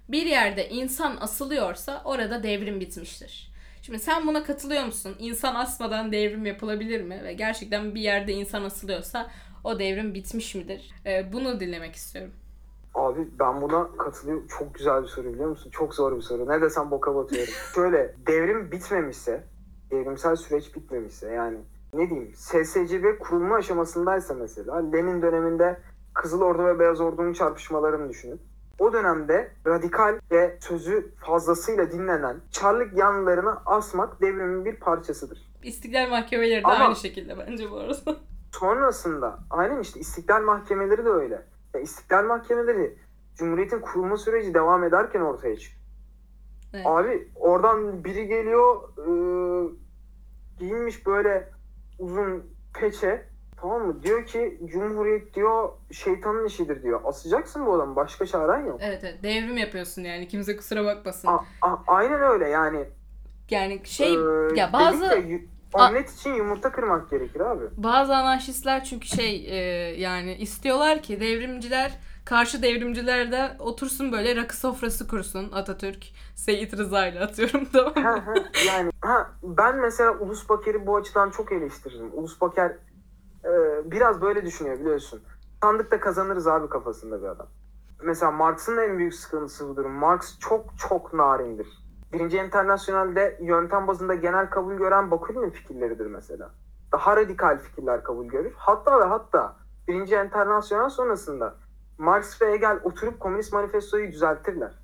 Bir 0.10 0.26
yerde 0.26 0.70
insan 0.70 1.18
asılıyorsa 1.22 2.02
orada 2.06 2.44
devrim 2.44 2.80
bitmiştir. 2.80 3.50
Şimdi 3.82 4.00
sen 4.00 4.28
buna 4.28 4.44
katılıyor 4.44 4.86
musun? 4.86 5.16
İnsan 5.20 5.56
asmadan 5.56 6.12
devrim 6.12 6.46
yapılabilir 6.46 7.02
mi? 7.02 7.24
Ve 7.24 7.34
gerçekten 7.34 7.96
bir 7.96 8.02
yerde 8.02 8.34
insan 8.34 8.64
asılıyorsa 8.64 9.32
o 9.64 9.80
devrim 9.80 10.14
bitmiş 10.14 10.56
midir? 10.56 10.92
E, 11.06 11.34
bunu 11.34 11.60
dinlemek 11.60 11.96
istiyorum. 11.96 12.34
Abi 13.00 13.28
ben 13.40 13.62
buna 13.62 13.88
katılıyorum. 13.98 14.48
Çok 14.48 14.76
güzel 14.76 15.04
bir 15.04 15.08
soru 15.08 15.34
biliyor 15.34 15.50
musun? 15.50 15.70
Çok 15.70 15.96
zor 15.96 16.16
bir 16.16 16.22
soru. 16.22 16.50
Ne 16.50 16.62
desem 16.62 16.92
boka 16.92 17.16
batıyorum. 17.16 17.54
Şöyle 17.76 18.16
devrim 18.28 18.72
bitmemişse, 18.72 19.44
devrimsel 19.92 20.36
süreç 20.36 20.76
bitmemişse 20.76 21.34
yani 21.34 21.58
ne 21.94 22.10
diyeyim 22.10 22.32
SSCB 22.36 23.20
kurulma 23.20 23.56
aşamasındaysa 23.56 24.34
mesela 24.34 24.78
Lenin 24.78 25.22
döneminde 25.22 25.80
Kızıl 26.14 26.42
Ordu 26.42 26.66
ve 26.66 26.80
Beyaz 26.80 27.02
Ordu'nun 27.02 27.34
çarpışmalarını 27.34 28.10
düşünün. 28.10 28.42
O 28.80 28.94
dönemde 28.94 29.52
radikal 29.68 30.20
ve 30.32 30.58
sözü 30.60 31.12
fazlasıyla 31.26 31.92
dinlenen 31.92 32.38
Çarlık 32.52 32.98
yanlarını 32.98 33.56
asmak 33.66 34.22
devrimin 34.22 34.66
bir 34.66 34.76
parçasıdır. 34.76 35.50
İstiklal 35.64 36.10
mahkemeleri 36.10 36.64
de 36.64 36.68
Ama- 36.68 36.86
aynı 36.86 36.96
şekilde 36.96 37.38
bence 37.38 37.72
bu 37.72 37.78
arada. 37.78 38.16
Sonrasında 38.52 39.40
aynen 39.50 39.80
işte 39.80 40.00
istiklal 40.00 40.42
mahkemeleri 40.42 41.06
de 41.06 41.10
öyle. 41.10 41.46
Ya 41.74 41.80
istiklal 41.82 42.24
mahkemeleri 42.24 42.98
Cumhuriyet'in 43.36 43.80
kurulma 43.82 44.18
süreci 44.18 44.54
devam 44.54 44.84
ederken 44.84 45.22
ortaya 45.22 45.58
çıkıyor. 45.58 45.80
Evet. 46.74 46.86
Abi 46.88 47.28
oradan 47.36 48.04
biri 48.04 48.28
geliyor 48.28 48.82
e, 48.98 49.10
giyinmiş 50.60 51.06
böyle 51.08 51.50
uzun 52.00 52.44
peçe 52.80 53.26
tamam 53.62 53.88
mı? 53.88 54.04
Diyor 54.04 54.26
ki 54.26 54.60
Cumhuriyet 54.66 55.34
diyor 55.34 55.70
şeytanın 55.92 56.46
işidir 56.46 56.84
diyor. 56.84 57.02
Asacaksın 57.04 57.66
bu 57.66 57.74
adamı 57.74 57.96
başka 57.96 58.26
çaren 58.26 58.66
yok. 58.66 58.80
Evet 58.84 59.04
evet 59.04 59.24
devrim 59.24 59.58
yapıyorsun 59.58 60.02
yani 60.02 60.28
kimse 60.28 60.58
kusura 60.58 60.86
bakmasın. 60.86 61.28
A- 61.28 61.42
a- 61.62 61.84
aynen 61.88 62.22
öyle 62.22 62.50
yani. 62.50 62.86
yani 63.50 63.82
şey 63.86 64.14
Ee, 64.14 64.56
ya 64.56 64.74
bazı 64.74 65.06
yu- 65.28 65.42
omlet 65.74 66.14
için 66.14 66.34
yumurta 66.34 66.72
kırmak 66.72 67.10
gerekir 67.10 67.40
abi. 67.40 67.64
bazı 67.78 68.16
anarşistler 68.16 68.84
çünkü 68.84 69.08
şey 69.08 69.46
e, 69.50 69.56
yani 70.00 70.36
istiyorlar 70.36 71.02
ki 71.02 71.20
devrimciler 71.20 72.00
karşı 72.26 72.64
devrimciler 72.64 73.32
de 73.32 73.52
otursun 73.60 74.12
böyle 74.12 74.36
rakı 74.36 74.58
sofrası 74.58 75.08
kursun 75.08 75.52
Atatürk 75.52 76.06
Seyit 76.36 76.74
Rıza 76.78 77.08
ile 77.08 77.20
atıyorum 77.20 77.66
tamam 77.74 77.94
mı? 77.96 78.02
Ha, 78.04 78.26
ha, 78.26 78.34
yani 78.68 78.92
ha, 79.02 79.32
ben 79.44 79.76
mesela 79.76 80.12
Ulus 80.20 80.50
Baker'i 80.50 80.88
bu 80.88 80.96
açıdan 80.98 81.30
çok 81.30 81.52
eleştiririm. 81.52 82.10
Ulus 82.14 82.42
Baker 82.42 82.70
e, 83.46 83.52
biraz 83.92 84.22
böyle 84.22 84.46
düşünüyor 84.46 84.80
biliyorsun. 84.80 85.22
Sandıkta 85.64 86.00
kazanırız 86.00 86.48
abi 86.48 86.70
kafasında 86.70 87.22
bir 87.22 87.28
adam. 87.28 87.48
Mesela 88.04 88.32
Marx'ın 88.32 88.78
en 88.78 88.98
büyük 88.98 89.14
sıkıntısı 89.16 89.68
budur. 89.70 89.86
Marx 89.86 90.40
çok 90.40 90.66
çok 90.90 91.14
narindir. 91.14 91.68
Birinci 92.14 92.38
Internasyonel'de 92.38 93.38
yöntem 93.42 93.88
bazında 93.88 94.16
genel 94.16 94.50
kabul 94.50 94.74
gören 94.74 95.12
Bakunin'in 95.12 95.50
fikirleridir 95.50 96.06
mesela. 96.06 96.52
Daha 96.92 97.18
radikal 97.18 97.60
fikirler 97.60 98.04
kabul 98.04 98.26
görür. 98.26 98.54
Hatta 98.58 99.00
ve 99.00 99.04
hatta 99.04 99.56
Birinci 99.88 100.16
Internasyonel 100.16 100.90
sonrasında 100.90 101.56
Marx 101.98 102.42
ve 102.42 102.52
Hegel 102.52 102.80
oturup 102.84 103.20
Komünist 103.20 103.54
Manifesto'yu 103.54 104.12
düzeltirler. 104.12 104.80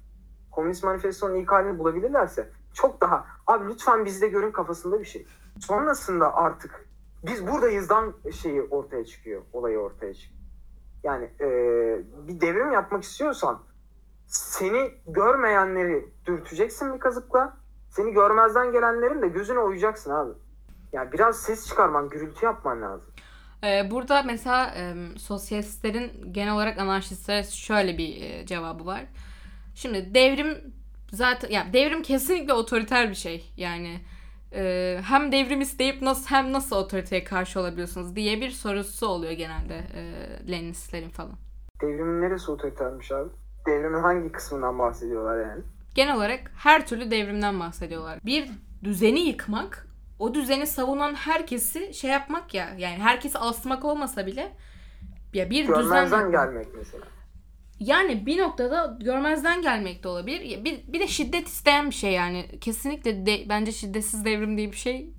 Komünist 0.52 0.84
Manifesto'nun 0.84 1.36
ilk 1.36 1.52
halini 1.52 1.80
bulabilirlerse 1.80 2.50
çok 2.74 3.02
daha 3.02 3.26
abi 3.48 3.70
lütfen 3.70 4.06
bizde 4.06 4.28
görün 4.28 4.52
kafasında 4.52 5.00
bir 5.00 5.06
şey. 5.06 5.28
Sonrasında 5.60 6.36
artık 6.36 6.86
biz 7.26 7.48
buradayızdan 7.48 8.14
şeyi 8.32 8.62
ortaya 8.62 9.06
çıkıyor. 9.06 9.42
Olayı 9.54 9.80
ortaya 9.80 10.14
çıkıyor. 10.14 10.42
Yani 11.04 11.26
e, 11.40 11.48
bir 12.28 12.42
devrim 12.42 12.72
yapmak 12.72 13.04
istiyorsan 13.04 13.60
seni 14.28 14.92
görmeyenleri 15.08 16.06
dürteceksin 16.26 16.94
bir 16.94 17.00
kazıkla. 17.00 17.58
Seni 17.90 18.14
görmezden 18.14 18.72
gelenlerin 18.72 19.22
de 19.22 19.28
gözüne 19.28 19.60
oyacaksın 19.60 20.12
abi. 20.12 20.32
Yani 20.94 21.12
biraz 21.12 21.40
ses 21.40 21.68
çıkarman, 21.68 22.10
gürültü 22.10 22.46
yapman 22.46 22.82
lazım. 22.82 23.14
Ee, 23.64 23.92
burada 23.92 24.24
mesela 24.24 24.74
e, 24.76 24.94
sosyalistlerin 25.18 26.34
genel 26.34 26.54
olarak 26.54 26.78
anarşistlere 26.78 27.44
şöyle 27.44 27.98
bir 27.98 28.22
e, 28.22 28.46
cevabı 28.46 28.86
var. 28.86 29.06
Şimdi 29.76 30.14
devrim 30.14 30.74
zaten 31.12 31.50
ya 31.50 31.68
devrim 31.74 32.02
kesinlikle 32.02 32.54
otoriter 32.54 33.10
bir 33.10 33.16
şey. 33.16 33.54
Yani 33.58 34.02
e, 34.54 35.00
hem 35.04 35.32
devrim 35.32 35.62
isteyip 35.62 36.02
nasıl 36.02 36.36
hem 36.36 36.54
nasıl 36.54 36.76
otoriteye 36.76 37.24
karşı 37.24 37.60
olabiliyorsunuz 37.60 38.16
diye 38.16 38.42
bir 38.42 38.50
sorusu 38.50 39.08
oluyor 39.08 39.34
genelde 39.34 39.78
e, 39.94 40.02
Leninistlerin 40.52 41.10
falan. 41.10 41.36
Devrimin 41.82 42.22
neresi 42.22 42.52
otoritermiş 42.52 43.12
abi? 43.12 43.30
Devrimin 43.66 44.00
hangi 44.00 44.32
kısmından 44.32 44.80
bahsediyorlar 44.80 45.50
yani? 45.50 45.64
Genel 45.96 46.16
olarak 46.16 46.52
her 46.58 46.88
türlü 46.88 47.12
devrimden 47.12 47.60
bahsediyorlar. 47.60 48.20
Bir 48.26 48.52
düzeni 48.84 49.20
yıkmak, 49.20 49.88
o 50.20 50.34
düzeni 50.34 50.68
savunan 50.68 51.14
herkesi 51.14 51.94
şey 51.94 52.12
yapmak 52.12 52.54
ya, 52.54 52.70
yani 52.78 52.98
herkesi 52.98 53.40
asmak 53.40 53.86
olmasa 53.86 54.26
bile 54.26 54.52
ya 55.34 55.50
bir 55.50 55.68
düzen 55.68 55.84
Görmezden 55.84 56.18
yapmak. 56.18 56.32
gelmek 56.32 56.68
mesela. 56.78 57.04
Yani 57.80 58.26
bir 58.26 58.38
noktada 58.42 58.98
görmezden 59.02 59.62
gelmek 59.62 60.04
de 60.04 60.08
olabilir. 60.08 60.66
Bir, 60.66 60.94
bir 60.94 61.00
de 61.00 61.08
şiddet 61.08 61.48
isteyen 61.48 61.90
bir 61.90 61.96
şey 61.96 62.12
yani. 62.14 62.60
Kesinlikle 62.62 63.26
de, 63.26 63.50
bence 63.50 63.72
şiddetsiz 63.72 64.26
devrim 64.26 64.58
diye 64.58 64.72
bir 64.72 64.78
şey. 64.78 65.14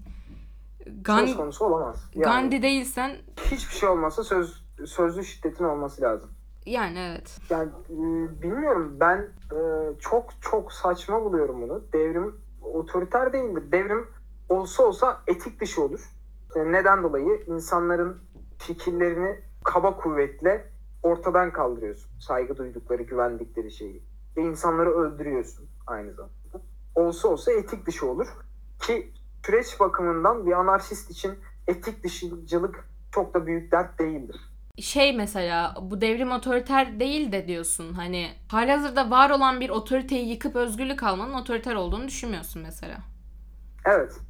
Gan- 1.03 1.27
Söz 1.27 1.37
konusu 1.37 1.65
olamaz. 1.65 2.11
Yani 2.15 2.25
Gandhi 2.25 2.63
değilsen 2.63 3.17
hiçbir 3.45 3.75
şey 3.75 3.89
olmasa 3.89 4.25
söz 4.25 4.63
sözlü 4.87 5.25
şiddetin 5.25 5.65
olması 5.65 6.03
lazım. 6.03 6.31
Yani 6.67 6.99
evet. 6.99 7.39
Yani 7.51 7.71
e, 7.91 7.97
bilmiyorum 8.43 8.97
ben 9.01 9.19
e, 9.53 9.59
çok 10.01 10.31
çok 10.41 10.73
saçma 10.73 11.25
buluyorum 11.25 11.63
bunu. 11.63 11.83
Devrim 11.93 12.35
otoriter 12.63 13.33
değildir. 13.33 13.73
Devrim 13.73 14.07
olsa 14.49 14.83
olsa 14.83 15.23
etik 15.27 15.61
dışı 15.61 15.83
olur. 15.83 16.11
E, 16.57 16.73
neden 16.73 17.03
dolayı? 17.03 17.45
insanların 17.47 18.19
fikirlerini 18.59 19.41
kaba 19.65 19.97
kuvvetle 19.97 20.71
ortadan 21.03 21.53
kaldırıyorsun. 21.53 22.11
Saygı 22.21 22.57
duydukları, 22.57 23.03
güvendikleri 23.03 23.71
şeyi. 23.71 24.03
Ve 24.37 24.43
insanları 24.43 24.91
öldürüyorsun 24.91 25.69
aynı 25.87 26.13
zamanda. 26.13 26.35
Olsa 26.95 27.29
olsa 27.29 27.53
etik 27.53 27.87
dışı 27.87 28.07
olur. 28.07 28.27
Ki 28.83 29.13
süreç 29.47 29.81
bakımından 29.81 30.47
bir 30.47 30.53
anarşist 30.53 31.11
için 31.11 31.35
etik 31.69 32.05
dışıcılık 32.05 32.89
çok 33.13 33.35
da 33.35 33.47
büyük 33.47 33.73
dert 33.73 33.99
değildir. 33.99 34.41
Şey 34.79 35.17
mesela 35.17 35.75
bu 35.83 36.01
devrim 36.01 36.33
otoriter 36.33 37.01
değil 37.01 37.33
de 37.33 37.49
diyorsun. 37.49 37.93
Hani 37.93 38.29
halihazırda 38.51 39.11
var 39.11 39.31
olan 39.31 39.61
bir 39.61 39.71
otoriteyi 39.71 40.29
yıkıp 40.29 40.57
özgürlük 40.57 41.03
almanın 41.03 41.33
otoriter 41.33 41.75
olduğunu 41.75 42.09
düşünmüyorsun 42.09 42.63
mesela. 42.63 42.97
Evet. 43.85 44.21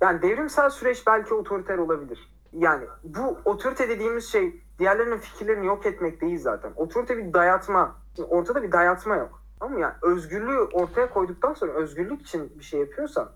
Yani 0.00 0.22
devrimsel 0.22 0.70
süreç 0.70 1.06
belki 1.06 1.34
otoriter 1.34 1.78
olabilir. 1.78 2.28
Yani 2.52 2.84
bu 3.04 3.38
otorite 3.44 3.88
dediğimiz 3.88 4.32
şey 4.32 4.62
diğerlerinin 4.78 5.18
fikirlerini 5.18 5.66
yok 5.66 5.86
etmek 5.86 6.20
değil 6.20 6.38
zaten. 6.38 6.72
Otorite 6.76 7.18
bir 7.18 7.32
dayatma. 7.32 7.96
Şimdi 8.16 8.28
ortada 8.28 8.62
bir 8.62 8.72
dayatma 8.72 9.16
yok. 9.16 9.42
Ama 9.60 9.80
yani 9.80 9.94
özgürlüğü 10.02 10.58
ortaya 10.58 11.10
koyduktan 11.10 11.54
sonra 11.54 11.72
özgürlük 11.72 12.22
için 12.22 12.52
bir 12.58 12.64
şey 12.64 12.80
yapıyorsan 12.80 13.30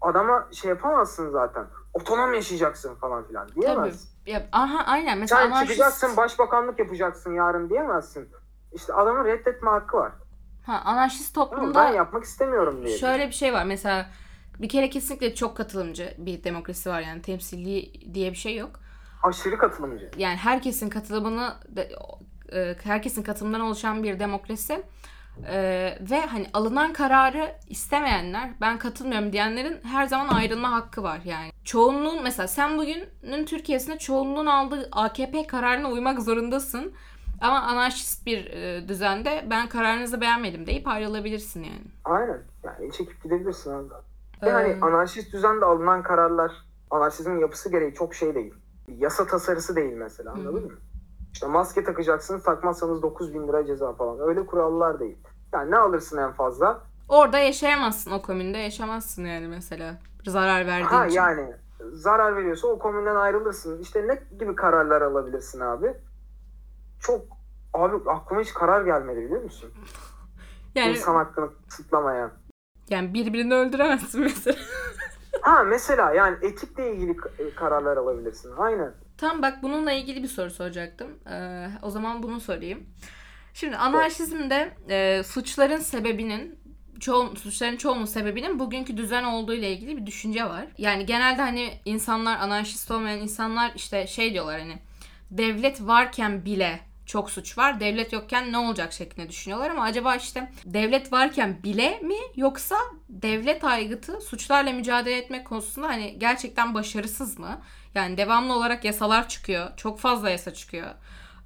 adama 0.00 0.48
şey 0.52 0.68
yapamazsın 0.68 1.30
zaten. 1.30 1.66
Otonom 1.94 2.34
yaşayacaksın 2.34 2.94
falan 2.94 3.26
filan 3.26 3.46
Tabii. 3.46 3.60
diyemezsin. 3.60 4.10
Ya, 4.26 4.46
aha 4.52 4.84
aynen 4.86 5.18
mesela 5.18 5.40
Sen 5.40 5.50
anarşist... 5.50 5.72
çıkacaksın 5.72 6.16
başbakanlık 6.16 6.78
yapacaksın 6.78 7.34
yarın 7.34 7.70
diyemezsin. 7.70 8.28
İşte 8.72 8.92
adamın 8.92 9.24
reddetme 9.24 9.70
hakkı 9.70 9.96
var. 9.96 10.12
Ha, 10.66 10.82
anarşist 10.84 11.34
toplumda 11.34 11.84
ben 11.84 11.92
yapmak 11.92 12.24
istemiyorum 12.24 12.84
diye. 12.84 12.98
Şöyle 12.98 13.26
bir 13.26 13.32
şey 13.32 13.52
var 13.52 13.64
mesela 13.64 14.06
bir 14.58 14.68
kere 14.68 14.90
kesinlikle 14.90 15.34
çok 15.34 15.56
katılımcı 15.56 16.14
bir 16.18 16.44
demokrasi 16.44 16.90
var 16.90 17.00
yani 17.00 17.22
temsilli 17.22 18.14
diye 18.14 18.30
bir 18.30 18.36
şey 18.36 18.56
yok. 18.56 18.70
Aşırı 19.22 19.58
katılımcı. 19.58 20.10
Yani 20.16 20.36
herkesin 20.36 20.88
katılımını 20.88 21.54
e, 22.52 22.76
herkesin 22.84 23.22
katılımından 23.22 23.60
oluşan 23.60 24.02
bir 24.02 24.18
demokrasi 24.18 24.82
E, 25.48 25.98
ve 26.10 26.20
hani 26.26 26.46
alınan 26.54 26.92
kararı 26.92 27.54
istemeyenler 27.68 28.50
ben 28.60 28.78
katılmıyorum 28.78 29.32
diyenlerin 29.32 29.80
her 29.82 30.06
zaman 30.06 30.28
ayrılma 30.28 30.72
hakkı 30.72 31.02
var 31.02 31.20
yani. 31.24 31.52
Çoğunluğun 31.64 32.22
mesela 32.22 32.48
sen 32.48 32.78
bugünün 32.78 33.44
Türkiye'sinde 33.46 33.98
çoğunluğun 33.98 34.46
aldığı 34.46 34.88
AKP 34.92 35.46
kararına 35.46 35.90
uymak 35.90 36.22
zorundasın. 36.22 36.92
Ama 37.40 37.60
anarşist 37.62 38.26
bir 38.26 38.46
e, 38.46 38.88
düzende 38.88 39.46
ben 39.50 39.68
kararınızı 39.68 40.20
beğenmedim 40.20 40.66
deyip 40.66 40.88
ayrılabilirsin 40.88 41.62
yani. 41.62 41.84
Aynen. 42.04 42.38
Yani 42.64 42.92
çekip 42.92 43.22
gidebilirsin 43.22 43.70
abi. 43.70 43.88
Ee, 44.42 44.46
Ve 44.46 44.52
hani 44.52 44.76
anarşist 44.80 45.32
düzende 45.32 45.64
alınan 45.64 46.02
kararlar 46.02 46.52
anarşizmin 46.90 47.38
yapısı 47.40 47.70
gereği 47.70 47.94
çok 47.94 48.14
şey 48.14 48.34
değil. 48.34 48.54
Yasa 48.88 49.26
tasarısı 49.26 49.76
değil 49.76 49.92
mesela 49.92 50.32
anladın 50.32 50.62
Hı. 50.62 50.66
mı? 50.66 50.72
İşte 51.34 51.46
maske 51.46 51.84
takacaksınız 51.84 52.42
takmazsanız 52.42 53.02
9 53.02 53.34
bin 53.34 53.48
lira 53.48 53.66
ceza 53.66 53.92
falan. 53.92 54.28
Öyle 54.28 54.46
kurallar 54.46 55.00
değil. 55.00 55.18
Yani 55.52 55.70
ne 55.70 55.78
alırsın 55.78 56.18
en 56.18 56.32
fazla? 56.32 56.80
Orada 57.08 57.38
yaşayamazsın 57.38 58.10
o 58.10 58.22
komünde 58.22 58.58
yaşamazsın 58.58 59.24
yani 59.24 59.48
mesela 59.48 59.98
zarar 60.26 60.66
verdiğin 60.66 60.84
Ha 60.88 61.06
için. 61.06 61.16
yani 61.16 61.52
zarar 61.92 62.36
veriyorsa 62.36 62.68
o 62.68 62.78
komünden 62.78 63.16
ayrılırsın. 63.16 63.78
İşte 63.78 64.08
ne 64.08 64.22
gibi 64.38 64.54
kararlar 64.56 65.02
alabilirsin 65.02 65.60
abi? 65.60 65.94
Çok 67.00 67.20
abi 67.74 68.10
aklıma 68.10 68.40
hiç 68.42 68.54
karar 68.54 68.84
gelmedi 68.84 69.20
biliyor 69.20 69.42
musun? 69.42 69.70
yani, 70.74 70.90
İnsan 70.90 71.14
hakkını 71.14 71.50
kısıtlamayan. 71.68 72.30
yani 72.88 73.14
birbirini 73.14 73.54
öldüremezsin 73.54 74.20
mesela. 74.20 74.56
Ha 75.40 75.62
mesela 75.62 76.12
yani 76.14 76.36
etikle 76.42 76.92
ilgili 76.94 77.16
kararlar 77.56 77.96
alabilirsin. 77.96 78.52
Aynen. 78.58 78.94
Tam 79.18 79.42
bak 79.42 79.62
bununla 79.62 79.92
ilgili 79.92 80.22
bir 80.22 80.28
soru 80.28 80.50
soracaktım. 80.50 81.18
Ee, 81.30 81.68
o 81.82 81.90
zaman 81.90 82.22
bunu 82.22 82.40
sorayım. 82.40 82.86
Şimdi 83.54 83.76
anarşizmde 83.76 84.74
e, 84.88 85.22
suçların 85.22 85.80
sebebinin 85.80 86.58
çoğu, 87.00 87.36
suçların 87.36 87.76
çoğunun 87.76 88.04
sebebinin 88.04 88.58
bugünkü 88.58 88.96
düzen 88.96 89.24
olduğu 89.24 89.54
ile 89.54 89.72
ilgili 89.72 89.96
bir 89.96 90.06
düşünce 90.06 90.44
var. 90.44 90.66
Yani 90.78 91.06
genelde 91.06 91.42
hani 91.42 91.80
insanlar 91.84 92.38
anarşist 92.38 92.90
olmayan 92.90 93.18
insanlar 93.18 93.72
işte 93.76 94.06
şey 94.06 94.32
diyorlar 94.32 94.60
hani 94.60 94.78
devlet 95.30 95.80
varken 95.80 96.44
bile 96.44 96.80
çok 97.06 97.30
suç 97.30 97.58
var. 97.58 97.80
Devlet 97.80 98.12
yokken 98.12 98.52
ne 98.52 98.58
olacak 98.58 98.92
şeklinde 98.92 99.28
düşünüyorlar 99.28 99.70
ama 99.70 99.82
acaba 99.82 100.16
işte 100.16 100.52
devlet 100.64 101.12
varken 101.12 101.62
bile 101.62 101.98
mi 101.98 102.16
yoksa 102.36 102.76
devlet 103.08 103.64
aygıtı 103.64 104.20
suçlarla 104.20 104.72
mücadele 104.72 105.16
etmek 105.16 105.46
konusunda 105.46 105.88
hani 105.88 106.18
gerçekten 106.18 106.74
başarısız 106.74 107.38
mı? 107.38 107.60
Yani 107.94 108.16
devamlı 108.16 108.54
olarak 108.54 108.84
yasalar 108.84 109.28
çıkıyor. 109.28 109.76
Çok 109.76 110.00
fazla 110.00 110.30
yasa 110.30 110.54
çıkıyor. 110.54 110.90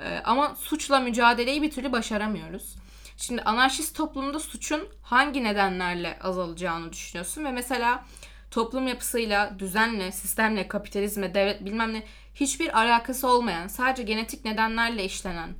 Ee, 0.01 0.21
ama 0.25 0.55
suçla 0.55 1.01
mücadeleyi 1.01 1.63
bir 1.63 1.71
türlü 1.71 1.93
başaramıyoruz. 1.93 2.77
Şimdi 3.17 3.43
anarşist 3.43 3.97
toplumda 3.97 4.41
suçun 4.41 4.89
hangi 5.03 5.45
nedenlerle 5.45 6.19
azalacağını 6.21 6.93
düşünüyorsun 6.93 7.45
ve 7.45 7.53
mesela 7.53 8.05
toplum 8.51 8.89
yapısıyla, 8.89 9.59
düzenle, 9.59 10.13
sistemle, 10.13 10.69
kapitalizme, 10.69 11.35
devlet 11.35 11.65
bilmem 11.65 11.93
ne 11.93 12.03
hiçbir 12.35 12.79
alakası 12.79 13.29
olmayan, 13.29 13.69
sadece 13.69 14.03
genetik 14.03 14.45
nedenlerle 14.45 15.05
işlenen, 15.05 15.51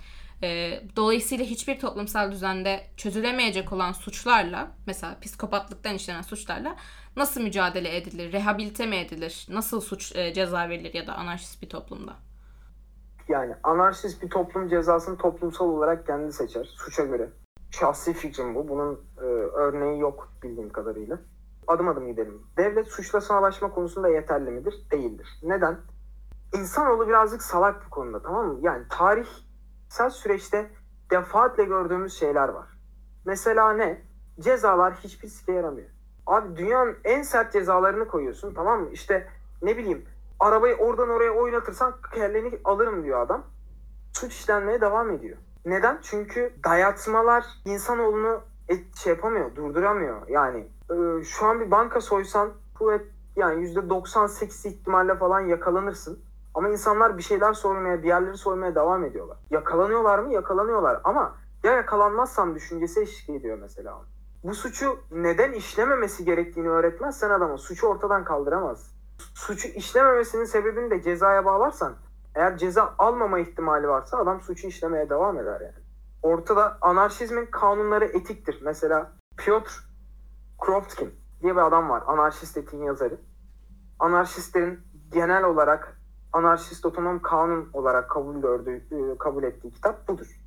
e, 0.43 0.81
dolayısıyla 0.97 1.45
hiçbir 1.45 1.81
toplumsal 1.81 2.33
düzende 2.33 2.87
çözülemeyecek 2.97 3.73
olan 3.73 3.93
suçlarla, 3.93 4.71
mesela 4.87 5.21
psikopatlıktan 5.21 5.95
işlenen 5.95 6.23
suçlarla 6.23 6.77
nasıl 7.17 7.41
mücadele 7.41 7.97
edilir, 7.97 8.33
rehabilite 8.33 8.87
mi 8.87 8.97
edilir, 8.97 9.47
nasıl 9.51 9.81
suç 9.81 10.17
e, 10.17 10.33
ceza 10.33 10.69
verilir 10.69 10.95
ya 10.95 11.07
da 11.07 11.15
anarşist 11.15 11.63
bir 11.63 11.69
toplumda? 11.69 12.17
Yani 13.29 13.55
anarşist 13.63 14.23
bir 14.23 14.31
toplum 14.31 14.69
cezasını 14.69 15.17
toplumsal 15.17 15.69
olarak 15.69 16.07
kendi 16.07 16.33
seçer. 16.33 16.65
Suça 16.65 17.05
göre. 17.05 17.29
Şahsi 17.71 18.13
fikrim 18.13 18.55
bu. 18.55 18.69
Bunun 18.69 19.01
e, 19.19 19.25
örneği 19.55 20.01
yok 20.01 20.33
bildiğim 20.43 20.71
kadarıyla. 20.71 21.19
Adım 21.67 21.89
adım 21.89 22.07
gidelim. 22.09 22.43
Devlet 22.57 22.89
suçla 22.89 23.21
savaşma 23.21 23.71
konusunda 23.71 24.09
yeterli 24.09 24.51
midir? 24.51 24.75
Değildir. 24.93 25.29
Neden? 25.43 25.79
İnsanoğlu 26.55 27.09
birazcık 27.09 27.43
salak 27.43 27.87
bu 27.87 27.91
konuda 27.91 28.23
tamam 28.23 28.47
mı? 28.47 28.59
Yani 28.63 28.85
tarihsel 28.91 30.11
süreçte 30.11 30.71
defaatle 31.11 31.65
gördüğümüz 31.65 32.19
şeyler 32.19 32.49
var. 32.49 32.67
Mesela 33.25 33.73
ne? 33.73 34.03
Cezalar 34.41 34.95
hiçbir 34.95 35.29
sike 35.29 35.53
yaramıyor. 35.53 35.89
Abi 36.29 36.57
dünyanın 36.57 36.97
en 37.05 37.23
sert 37.23 37.53
cezalarını 37.53 38.09
koyuyorsun 38.09 38.55
tamam 38.55 38.81
mı? 38.81 38.89
İşte 38.93 39.29
ne 39.63 39.77
bileyim 39.77 40.05
arabayı 40.41 40.77
oradan 40.77 41.09
oraya 41.09 41.31
oynatırsan 41.31 41.95
kelleni 42.15 42.59
alırım 42.65 43.05
diyor 43.05 43.21
adam. 43.21 43.43
Suç 44.13 44.33
işlenmeye 44.33 44.81
devam 44.81 45.11
ediyor. 45.11 45.37
Neden? 45.67 45.99
Çünkü 46.03 46.55
dayatmalar 46.65 47.45
insanoğlunu 47.65 48.41
et, 48.69 48.97
şey 48.97 49.13
yapamıyor, 49.13 49.55
durduramıyor. 49.55 50.29
Yani 50.29 50.69
e, 50.91 51.25
şu 51.25 51.47
an 51.47 51.61
bir 51.61 51.71
banka 51.71 52.01
soysan 52.01 52.51
kuvvet 52.79 53.07
yani 53.37 53.69
%98 53.69 54.69
ihtimalle 54.69 55.15
falan 55.15 55.41
yakalanırsın. 55.41 56.19
Ama 56.55 56.69
insanlar 56.69 57.19
bir 57.19 57.23
şeyler 57.23 57.53
sormaya, 57.53 58.03
bir 58.03 58.09
yerleri 58.09 58.37
sormaya 58.37 58.75
devam 58.75 59.05
ediyorlar. 59.05 59.37
Yakalanıyorlar 59.51 60.19
mı? 60.19 60.33
Yakalanıyorlar. 60.33 61.01
Ama 61.05 61.35
ya 61.65 61.73
yakalanmazsam 61.73 62.55
düşüncesi 62.55 63.01
eşlik 63.01 63.41
ediyor 63.41 63.59
mesela. 63.61 63.99
Bu 64.45 64.55
suçu 64.55 64.99
neden 65.11 65.53
işlememesi 65.53 66.25
gerektiğini 66.25 66.69
öğretmezsen 66.69 67.31
adama 67.31 67.59
suçu 67.59 67.87
ortadan 67.87 68.25
kaldıramaz. 68.25 68.91
Suçu 69.35 69.69
işlememesinin 69.69 70.45
sebebini 70.45 70.91
de 70.91 71.03
cezaya 71.03 71.45
bağlarsan 71.45 71.95
eğer 72.35 72.59
ceza 72.59 72.95
almama 72.99 73.39
ihtimali 73.39 73.89
varsa 73.89 74.19
adam 74.19 74.41
suçu 74.41 74.67
işlemeye 74.67 75.11
devam 75.11 75.39
eder 75.39 75.61
yani. 75.61 75.85
Ortada 76.23 76.79
anarşizmin 76.81 77.47
kanunları 77.47 78.05
etiktir. 78.05 78.59
Mesela 78.63 79.13
Piotr 79.37 79.89
Kropotkin 80.59 81.15
diye 81.43 81.57
bir 81.57 81.61
adam 81.61 81.91
var. 81.91 82.03
Anarşist 82.07 82.57
etiğin 82.57 82.83
yazarı. 82.83 83.21
Anarşistlerin 83.99 84.81
genel 85.13 85.45
olarak 85.45 86.01
anarşist 86.33 86.87
otonom 86.87 87.23
kanun 87.23 87.71
olarak 87.73 88.11
kabul 88.11 88.41
gördüğü, 88.41 88.77
e, 88.77 89.19
kabul 89.19 89.43
ettiği 89.43 89.73
kitap 89.73 90.09
budur. 90.09 90.41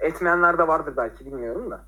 Etmeyenler 0.00 0.58
de 0.58 0.68
vardır 0.68 0.96
belki 0.96 1.26
bilmiyorum 1.26 1.70
da. 1.70 1.84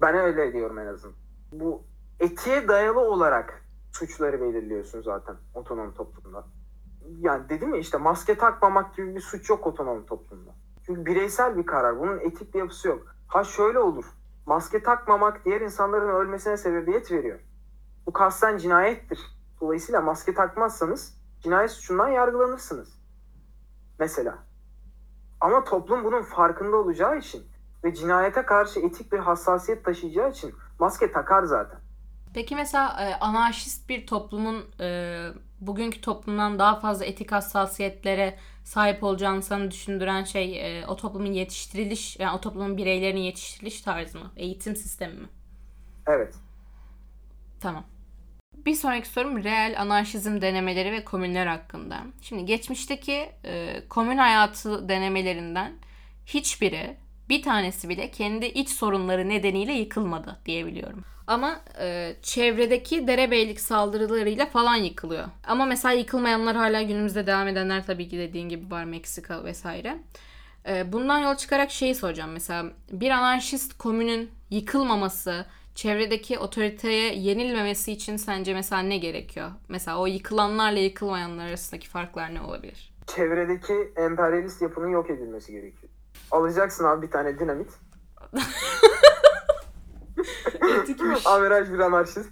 Ben 0.00 0.14
öyle 0.14 0.52
diyorum 0.52 0.78
en 0.78 0.86
azından. 0.86 1.16
Bu 1.52 1.82
etiğe 2.20 2.68
dayalı 2.68 3.00
olarak 3.00 3.62
suçları 3.92 4.40
belirliyorsun 4.40 5.02
zaten 5.02 5.36
otonom 5.54 5.94
toplumda. 5.94 6.44
Yani 7.18 7.48
dedim 7.48 7.74
ya 7.74 7.80
işte 7.80 7.98
maske 7.98 8.34
takmamak 8.34 8.96
gibi 8.96 9.14
bir 9.14 9.20
suç 9.20 9.50
yok 9.50 9.66
otonom 9.66 10.06
toplumda. 10.06 10.50
Çünkü 10.86 11.06
bireysel 11.06 11.56
bir 11.56 11.66
karar. 11.66 12.00
Bunun 12.00 12.18
etik 12.18 12.54
bir 12.54 12.58
yapısı 12.58 12.88
yok. 12.88 13.16
Ha 13.28 13.44
şöyle 13.44 13.78
olur. 13.78 14.04
Maske 14.46 14.82
takmamak 14.82 15.44
diğer 15.44 15.60
insanların 15.60 16.08
ölmesine 16.08 16.56
sebebiyet 16.56 17.12
veriyor. 17.12 17.40
Bu 18.06 18.12
kasten 18.12 18.58
cinayettir. 18.58 19.20
Dolayısıyla 19.60 20.00
maske 20.00 20.34
takmazsanız 20.34 21.20
cinayet 21.40 21.70
suçundan 21.70 22.08
yargılanırsınız. 22.08 22.98
Mesela. 23.98 24.38
Ama 25.40 25.64
toplum 25.64 26.04
bunun 26.04 26.22
farkında 26.22 26.76
olacağı 26.76 27.18
için 27.18 27.42
ve 27.86 27.94
cinayete 27.94 28.42
karşı 28.42 28.80
etik 28.80 29.12
bir 29.12 29.18
hassasiyet 29.18 29.84
taşıyacağı 29.84 30.30
için 30.30 30.54
maske 30.78 31.12
takar 31.12 31.42
zaten. 31.42 31.78
Peki 32.34 32.56
mesela 32.56 32.96
e, 33.00 33.14
anarşist 33.14 33.88
bir 33.88 34.06
toplumun 34.06 34.64
e, 34.80 35.18
bugünkü 35.60 36.00
toplumdan 36.00 36.58
daha 36.58 36.80
fazla 36.80 37.04
etik 37.04 37.32
hassasiyetlere 37.32 38.38
sahip 38.64 39.02
olacağını 39.02 39.42
sana 39.42 39.70
düşündüren 39.70 40.24
şey 40.24 40.80
e, 40.80 40.86
o 40.86 40.96
toplumun 40.96 41.32
yetiştiriliş, 41.32 42.18
yani 42.18 42.36
o 42.36 42.40
toplumun 42.40 42.76
bireylerinin 42.76 43.20
yetiştiriliş 43.20 43.80
tarzı 43.80 44.18
mı? 44.18 44.32
Eğitim 44.36 44.76
sistemi 44.76 45.14
mi? 45.14 45.28
Evet. 46.06 46.34
Tamam. 47.60 47.84
Bir 48.56 48.74
sonraki 48.74 49.08
sorum 49.08 49.44
reel 49.44 49.80
anarşizm 49.80 50.40
denemeleri 50.40 50.92
ve 50.92 51.04
komünler 51.04 51.46
hakkında. 51.46 52.02
Şimdi 52.22 52.44
geçmişteki 52.44 53.32
e, 53.44 53.82
komün 53.88 54.16
hayatı 54.16 54.88
denemelerinden 54.88 55.72
hiçbiri 56.26 56.96
bir 57.28 57.42
tanesi 57.42 57.88
bile 57.88 58.10
kendi 58.10 58.46
iç 58.46 58.68
sorunları 58.68 59.28
nedeniyle 59.28 59.72
yıkılmadı 59.72 60.36
diyebiliyorum. 60.46 61.04
Ama 61.26 61.60
e, 61.80 62.16
çevredeki 62.22 63.06
derebeylik 63.06 63.60
saldırılarıyla 63.60 64.46
falan 64.46 64.76
yıkılıyor. 64.76 65.24
Ama 65.46 65.64
mesela 65.64 65.92
yıkılmayanlar 65.92 66.56
hala 66.56 66.82
günümüzde 66.82 67.26
devam 67.26 67.48
edenler 67.48 67.86
tabii 67.86 68.08
ki 68.08 68.18
dediğin 68.18 68.48
gibi 68.48 68.70
var 68.70 68.84
Meksika 68.84 69.44
vesaire. 69.44 69.98
E, 70.68 70.92
bundan 70.92 71.18
yol 71.18 71.34
çıkarak 71.34 71.70
şeyi 71.70 71.94
soracağım 71.94 72.30
mesela 72.32 72.66
bir 72.92 73.10
anarşist 73.10 73.78
komünün 73.78 74.30
yıkılmaması, 74.50 75.46
çevredeki 75.74 76.38
otoriteye 76.38 77.14
yenilmemesi 77.14 77.92
için 77.92 78.16
sence 78.16 78.54
mesela 78.54 78.82
ne 78.82 78.98
gerekiyor? 78.98 79.50
Mesela 79.68 79.98
o 79.98 80.06
yıkılanlarla 80.06 80.78
yıkılmayanlar 80.78 81.46
arasındaki 81.46 81.88
farklar 81.88 82.34
ne 82.34 82.40
olabilir? 82.40 82.92
Çevredeki 83.06 83.92
emperyalist 83.96 84.62
yapının 84.62 84.88
yok 84.88 85.10
edilmesi 85.10 85.52
gerekiyor. 85.52 85.85
Alacaksın 86.30 86.84
abi 86.84 87.06
bir 87.06 87.10
tane 87.10 87.38
dinamit. 87.38 87.70
Etikmiş. 90.82 91.26
Averaj 91.26 91.72
bir 91.72 91.78
anarşist. 91.78 92.30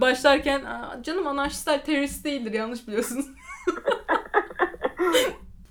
Başlarken 0.00 0.64
"Aa, 0.64 1.02
canım 1.02 1.26
anarşistler 1.26 1.84
terörist 1.84 2.24
değildir 2.24 2.52
yanlış 2.52 2.88
biliyorsunuz. 2.88 3.26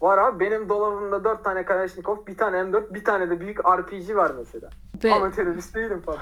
Var 0.01 0.17
abi 0.17 0.39
benim 0.39 0.69
dolabımda 0.69 1.23
4 1.23 1.43
tane 1.43 1.65
Kalashnikov, 1.65 2.25
bir 2.27 2.37
tane 2.37 2.57
M4, 2.57 2.93
bir 2.93 3.03
tane 3.03 3.29
de 3.29 3.39
büyük 3.39 3.59
RPG 3.59 4.15
var 4.15 4.31
mesela. 4.37 4.69
Ve 5.03 5.13
Ama 5.13 5.31
terörist 5.31 5.75
değilim 5.75 6.01
falan. 6.01 6.19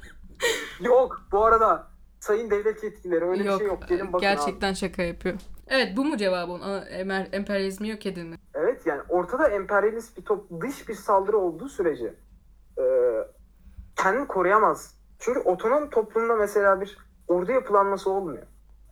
yok 0.80 1.22
bu 1.32 1.44
arada 1.44 1.86
sayın 2.20 2.50
devlet 2.50 2.82
yetkilileri 2.84 3.24
öyle 3.24 3.44
bir 3.44 3.58
şey 3.58 3.66
yok. 3.66 3.88
Gelin 3.88 4.06
bakın 4.12 4.26
abi. 4.26 4.34
gerçekten 4.34 4.72
şaka 4.72 5.02
yapıyor. 5.02 5.34
Evet 5.68 5.96
bu 5.96 6.04
mu 6.04 6.16
cevabın? 6.16 6.60
Emer- 6.60 7.36
Emperyalizmi 7.36 7.88
yok 7.88 8.06
edilme. 8.06 8.36
Evet 8.54 8.86
yani 8.86 9.02
ortada 9.08 9.48
emperyalist 9.48 10.16
bir 10.18 10.22
top, 10.22 10.60
dış 10.60 10.88
bir 10.88 10.94
saldırı 10.94 11.38
olduğu 11.38 11.68
sürece 11.68 12.14
e, 12.78 12.84
kendini 13.96 14.26
koruyamaz. 14.26 14.98
Çünkü 15.18 15.40
otonom 15.40 15.90
toplumda 15.90 16.36
mesela 16.36 16.80
bir 16.80 16.98
ordu 17.28 17.52
yapılanması 17.52 18.10
olmuyor. 18.10 18.42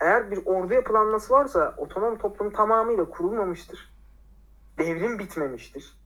Eğer 0.00 0.30
bir 0.30 0.46
ordu 0.46 0.74
yapılanması 0.74 1.32
varsa 1.34 1.74
otonom 1.76 2.18
toplum 2.18 2.50
tamamıyla 2.52 3.04
kurulmamıştır. 3.10 3.92
Devrim 4.78 5.18
bitmemiştir. 5.18 5.98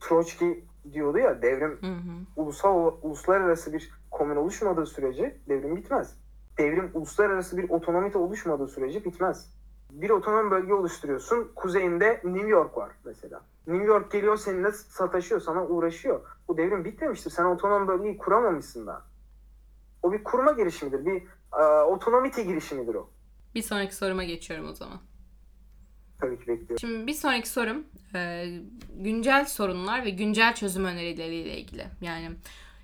Troçki 0.00 0.64
diyordu 0.92 1.18
ya 1.18 1.42
devrim 1.42 1.78
Hı 1.80 1.86
hı. 1.86 2.42
ulusal 2.42 2.94
uluslararası 3.02 3.72
bir 3.72 3.90
komün 4.10 4.36
oluşmadığı 4.36 4.86
sürece 4.86 5.36
devrim 5.48 5.76
bitmez. 5.76 6.14
Devrim 6.58 6.90
uluslararası 6.94 7.56
bir 7.56 7.70
otonomite 7.70 8.18
oluşmadığı 8.18 8.68
sürece 8.68 9.04
bitmez. 9.04 9.56
Bir 9.96 10.10
otonom 10.10 10.50
bölge 10.50 10.74
oluşturuyorsun. 10.74 11.52
Kuzeyinde 11.54 12.20
New 12.24 12.48
York 12.48 12.76
var 12.76 12.90
mesela. 13.04 13.40
New 13.66 13.86
York 13.86 14.12
geliyor 14.12 14.36
seninle 14.36 14.72
sataşıyor, 14.72 15.40
sana 15.40 15.66
uğraşıyor. 15.66 16.20
Bu 16.48 16.56
devrim 16.56 16.84
bitmemiştir. 16.84 17.30
Sen 17.30 17.44
otonom 17.44 17.88
bölgeyi 17.88 18.18
kuramamışsın 18.18 18.86
daha. 18.86 19.02
O 20.02 20.12
bir 20.12 20.24
kurma 20.24 20.52
girişimidir. 20.52 21.06
Bir 21.06 21.22
e, 21.60 21.82
otonomite 21.82 22.42
girişimidir 22.42 22.94
o. 22.94 23.10
Bir 23.54 23.62
sonraki 23.62 23.96
soruma 23.96 24.24
geçiyorum 24.24 24.68
o 24.68 24.74
zaman. 24.74 24.98
Tabii 26.20 26.38
ki 26.38 26.46
bekliyorum. 26.46 26.78
Şimdi 26.78 27.06
bir 27.06 27.14
sonraki 27.14 27.48
sorum 27.48 27.84
e, 28.14 28.46
güncel 28.94 29.44
sorunlar 29.44 30.04
ve 30.04 30.10
güncel 30.10 30.54
çözüm 30.54 30.84
önerileriyle 30.84 31.56
ilgili. 31.58 31.86
Yani 32.00 32.30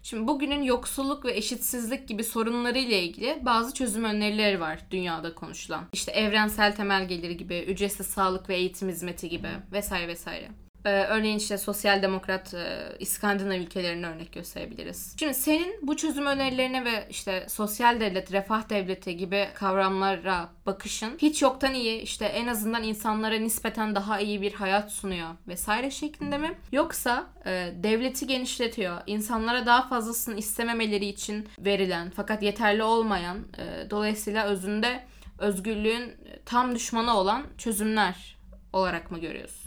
şimdi 0.02 0.28
bugünün 0.28 0.62
yoksulluk 0.62 1.24
ve 1.24 1.32
eşitsizlik 1.36 2.08
gibi 2.08 2.24
sorunlarıyla 2.24 2.96
ilgili 2.96 3.38
bazı 3.42 3.74
çözüm 3.74 4.04
önerileri 4.04 4.60
var 4.60 4.78
dünyada 4.90 5.34
konuşulan. 5.34 5.84
İşte 5.92 6.12
evrensel 6.12 6.76
temel 6.76 7.08
geliri 7.08 7.36
gibi, 7.36 7.58
ücretsiz 7.58 8.06
sağlık 8.06 8.48
ve 8.48 8.56
eğitim 8.56 8.88
hizmeti 8.88 9.28
gibi 9.28 9.48
vesaire 9.72 10.08
vesaire. 10.08 10.48
Ee, 10.85 10.90
örneğin 10.90 11.38
işte 11.38 11.59
sosyal 11.59 12.03
demokrat 12.03 12.55
e, 12.55 12.97
İskandinav 12.99 13.57
ülkelerine 13.57 14.07
örnek 14.07 14.33
gösterebiliriz. 14.33 15.16
Şimdi 15.18 15.35
senin 15.35 15.79
bu 15.83 15.97
çözüm 15.97 16.27
önerilerine 16.27 16.85
ve 16.85 17.07
işte 17.11 17.47
sosyal 17.49 18.01
devlet, 18.01 18.33
refah 18.33 18.68
devleti 18.68 19.16
gibi 19.16 19.49
kavramlara 19.55 20.49
bakışın 20.66 21.18
hiç 21.18 21.42
yoktan 21.42 21.75
iyi 21.75 22.01
işte 22.01 22.25
en 22.25 22.47
azından 22.47 22.83
insanlara 22.83 23.35
nispeten 23.38 23.95
daha 23.95 24.21
iyi 24.21 24.42
bir 24.42 24.53
hayat 24.53 24.92
sunuyor 24.92 25.29
vesaire 25.49 25.90
şeklinde 25.90 26.38
mi? 26.38 26.55
Yoksa 26.73 27.27
e, 27.47 27.73
devleti 27.83 28.27
genişletiyor, 28.27 29.01
insanlara 29.07 29.66
daha 29.66 29.88
fazlasını 29.88 30.37
istememeleri 30.37 31.07
için 31.07 31.49
verilen 31.59 32.12
fakat 32.16 32.42
yeterli 32.42 32.83
olmayan 32.83 33.38
e, 33.59 33.90
dolayısıyla 33.90 34.45
özünde 34.45 35.05
özgürlüğün 35.38 36.12
tam 36.47 36.75
düşmanı 36.75 37.16
olan 37.16 37.42
çözümler 37.59 38.37
olarak 38.73 39.11
mı 39.11 39.18
görüyorsun? 39.18 39.62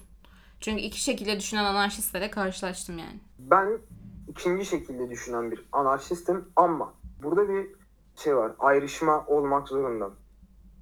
Çünkü 0.59 0.81
iki 0.81 1.01
şekilde 1.01 1.39
düşünen 1.39 1.63
anarşistlerle 1.63 2.31
karşılaştım 2.31 2.97
yani. 2.97 3.19
Ben 3.39 3.77
ikinci 4.27 4.65
şekilde 4.65 5.09
düşünen 5.09 5.51
bir 5.51 5.65
anarşistim 5.71 6.45
ama 6.55 6.93
burada 7.23 7.49
bir 7.49 7.67
şey 8.15 8.35
var. 8.35 8.51
Ayrışma 8.59 9.25
olmak 9.27 9.67
zorunda. 9.67 10.11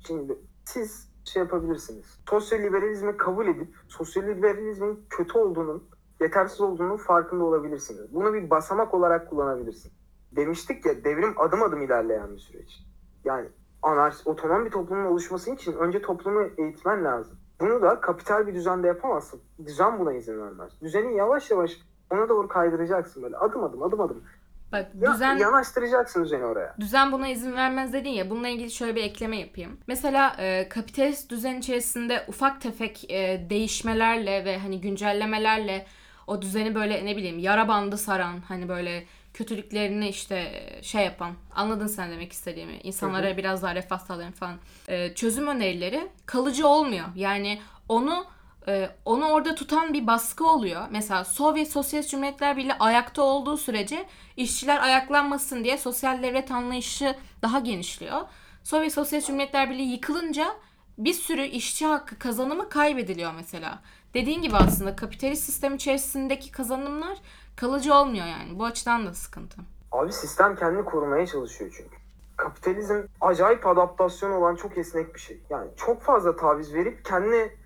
Şimdi 0.07 0.37
siz 0.65 1.13
şey 1.25 1.41
yapabilirsiniz. 1.43 2.19
Sosyal 2.29 2.59
liberalizmi 2.59 3.17
kabul 3.17 3.47
edip 3.47 3.75
sosyal 3.87 4.23
liberalizmin 4.23 5.05
kötü 5.09 5.37
olduğunun, 5.37 5.83
yetersiz 6.21 6.61
olduğunun 6.61 6.97
farkında 6.97 7.43
olabilirsiniz. 7.43 8.13
Bunu 8.13 8.33
bir 8.33 8.49
basamak 8.49 8.93
olarak 8.93 9.29
kullanabilirsin. 9.29 9.91
Demiştik 10.31 10.85
ya 10.85 11.03
devrim 11.03 11.33
adım 11.37 11.63
adım 11.63 11.81
ilerleyen 11.81 12.35
bir 12.35 12.39
süreç. 12.39 12.79
Yani 13.25 13.47
anarşist, 13.81 14.27
otonom 14.27 14.65
bir 14.65 14.71
toplumun 14.71 15.05
oluşması 15.05 15.51
için 15.51 15.73
önce 15.73 16.01
toplumu 16.01 16.49
eğitmen 16.57 17.03
lazım. 17.03 17.37
Bunu 17.63 17.81
da 17.81 18.01
kapital 18.01 18.47
bir 18.47 18.53
düzende 18.55 18.87
yapamazsın. 18.87 19.41
Düzen 19.65 19.99
buna 19.99 20.13
izin 20.13 20.41
vermez. 20.41 20.71
Düzeni 20.81 21.17
yavaş 21.17 21.51
yavaş 21.51 21.71
ona 22.11 22.29
doğru 22.29 22.47
kaydıracaksın 22.47 23.23
böyle 23.23 23.37
adım 23.37 23.63
adım 23.63 23.83
adım 23.83 24.01
adım. 24.01 24.23
Bak 24.71 24.87
Ya, 25.01 25.13
düzen 25.13 25.37
Yanaştıracaksın 25.37 26.23
düzeni 26.23 26.45
oraya. 26.45 26.75
düzen 26.79 27.11
buna 27.11 27.27
izin 27.27 27.53
vermez 27.55 27.93
dedin 27.93 28.09
ya 28.09 28.29
bununla 28.29 28.47
ilgili 28.47 28.71
şöyle 28.71 28.95
bir 28.95 29.03
ekleme 29.03 29.37
yapayım. 29.39 29.77
Mesela 29.87 30.35
e, 30.39 30.69
kapitalist 30.69 31.31
düzen 31.31 31.55
içerisinde 31.55 32.25
ufak 32.27 32.61
tefek 32.61 33.11
e, 33.11 33.47
değişmelerle 33.49 34.45
ve 34.45 34.57
hani 34.59 34.81
güncellemelerle 34.81 35.85
o 36.27 36.41
düzeni 36.41 36.75
böyle 36.75 37.05
ne 37.05 37.17
bileyim 37.17 37.39
yara 37.39 37.67
bandı 37.67 37.97
saran 37.97 38.39
hani 38.47 38.69
böyle 38.69 39.03
kötülüklerini 39.33 40.09
işte 40.09 40.63
şey 40.81 41.05
yapan 41.05 41.33
anladın 41.55 41.87
sen 41.87 42.11
demek 42.11 42.31
istediğimi 42.31 42.77
insanlara 42.83 43.37
biraz 43.37 43.63
daha 43.63 43.75
refah 43.75 43.99
sağlayan 43.99 44.31
falan 44.31 44.57
E, 44.87 45.15
çözüm 45.15 45.47
önerileri 45.47 46.07
kalıcı 46.25 46.67
olmuyor 46.67 47.05
yani 47.15 47.61
onu 47.89 48.25
e, 48.67 48.89
onu 49.05 49.25
orada 49.25 49.55
tutan 49.55 49.93
bir 49.93 50.07
baskı 50.07 50.47
oluyor. 50.47 50.87
Mesela 50.91 51.25
Sovyet 51.25 51.71
Sosyalist 51.71 52.11
Cumhuriyetler 52.11 52.57
Birliği 52.57 52.73
ayakta 52.73 53.21
olduğu 53.21 53.57
sürece 53.57 54.05
işçiler 54.37 54.79
ayaklanmasın 54.81 55.63
diye 55.63 55.77
sosyal 55.77 56.23
devlet 56.23 56.51
anlayışı 56.51 57.15
daha 57.41 57.59
genişliyor. 57.59 58.21
Sovyet 58.63 58.93
Sosyalist 58.93 59.27
Cumhuriyetler 59.27 59.69
Birliği 59.69 59.91
yıkılınca 59.91 60.55
bir 60.97 61.13
sürü 61.13 61.45
işçi 61.45 61.85
hakkı 61.85 62.19
kazanımı 62.19 62.69
kaybediliyor 62.69 63.33
mesela. 63.33 63.79
Dediğin 64.13 64.41
gibi 64.41 64.55
aslında 64.55 64.95
kapitalist 64.95 65.43
sistem 65.43 65.75
içerisindeki 65.75 66.51
kazanımlar 66.51 67.17
kalıcı 67.55 67.93
olmuyor 67.93 68.25
yani. 68.25 68.59
Bu 68.59 68.65
açıdan 68.65 69.05
da 69.07 69.13
sıkıntı. 69.13 69.57
Abi 69.91 70.13
sistem 70.13 70.55
kendini 70.55 70.85
korumaya 70.85 71.27
çalışıyor 71.27 71.71
çünkü. 71.77 71.95
Kapitalizm 72.37 73.01
acayip 73.21 73.67
adaptasyon 73.67 74.31
olan 74.31 74.55
çok 74.55 74.77
esnek 74.77 75.15
bir 75.15 75.19
şey. 75.19 75.41
Yani 75.49 75.69
çok 75.77 76.01
fazla 76.01 76.35
taviz 76.35 76.73
verip 76.73 77.05
kendi 77.05 77.57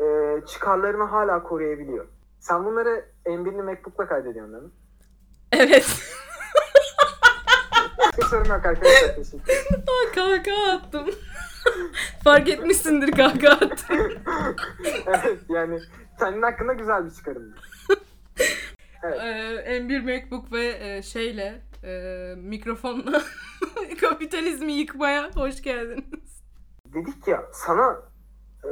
e, 0.00 0.06
çıkarlarını 0.46 1.04
hala 1.04 1.42
koruyabiliyor. 1.42 2.06
Sen 2.40 2.64
bunları 2.64 3.04
M1'li 3.26 3.62
MacBook'la 3.62 4.08
kaydediyorsun 4.08 4.52
değil 4.52 4.64
mi? 4.64 4.70
Evet. 5.52 5.86
Hiç 8.18 8.24
sorun 8.24 8.44
yok 8.44 8.66
arkadaşlar. 8.66 9.16
Teşekkür 9.16 9.52
ederim. 9.52 9.84
kahkaha 10.14 10.72
attım. 10.72 11.10
Fark 12.24 12.48
etmişsindir 12.48 13.12
kahkaha 13.12 13.52
attım. 13.52 13.98
evet 15.06 15.38
yani 15.48 15.80
senin 16.18 16.42
hakkında 16.42 16.72
güzel 16.72 17.04
bir 17.04 17.10
çıkarım. 17.10 17.54
Evet. 19.04 19.20
Ee, 19.20 19.78
M1 19.78 20.02
MacBook 20.02 20.52
ve 20.52 20.78
e, 20.80 21.02
şeyle 21.02 21.62
e, 21.84 22.34
mikrofonla 22.36 23.22
kapitalizmi 24.00 24.72
yıkmaya 24.72 25.30
hoş 25.34 25.62
geldiniz. 25.62 26.42
Dedik 26.94 27.28
ya 27.28 27.44
sana 27.52 28.02
e, 28.64 28.70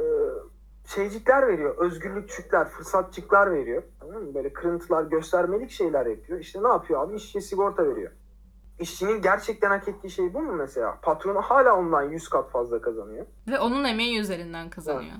şeycikler 0.87 1.47
veriyor. 1.47 1.77
Özgürlükçükler, 1.77 2.69
fırsatçıklar 2.69 3.51
veriyor. 3.51 3.83
Tamam 3.99 4.23
mı? 4.23 4.35
Böyle 4.35 4.53
kırıntılar, 4.53 5.03
göstermelik 5.03 5.71
şeyler 5.71 6.05
yapıyor. 6.05 6.39
İşte 6.39 6.63
ne 6.63 6.67
yapıyor 6.67 7.03
abi? 7.03 7.15
İşçiye 7.15 7.41
sigorta 7.41 7.85
veriyor. 7.85 8.11
İşçinin 8.79 9.21
gerçekten 9.21 9.69
hak 9.69 9.87
ettiği 9.87 10.09
şey 10.09 10.33
bu 10.33 10.41
mu 10.41 10.53
mesela? 10.53 10.99
Patronu 11.01 11.41
hala 11.41 11.75
ondan 11.75 12.03
100 12.03 12.29
kat 12.29 12.51
fazla 12.51 12.81
kazanıyor. 12.81 13.25
Ve 13.47 13.59
onun 13.59 13.83
emeği 13.83 14.19
üzerinden 14.19 14.69
kazanıyor. 14.69 15.15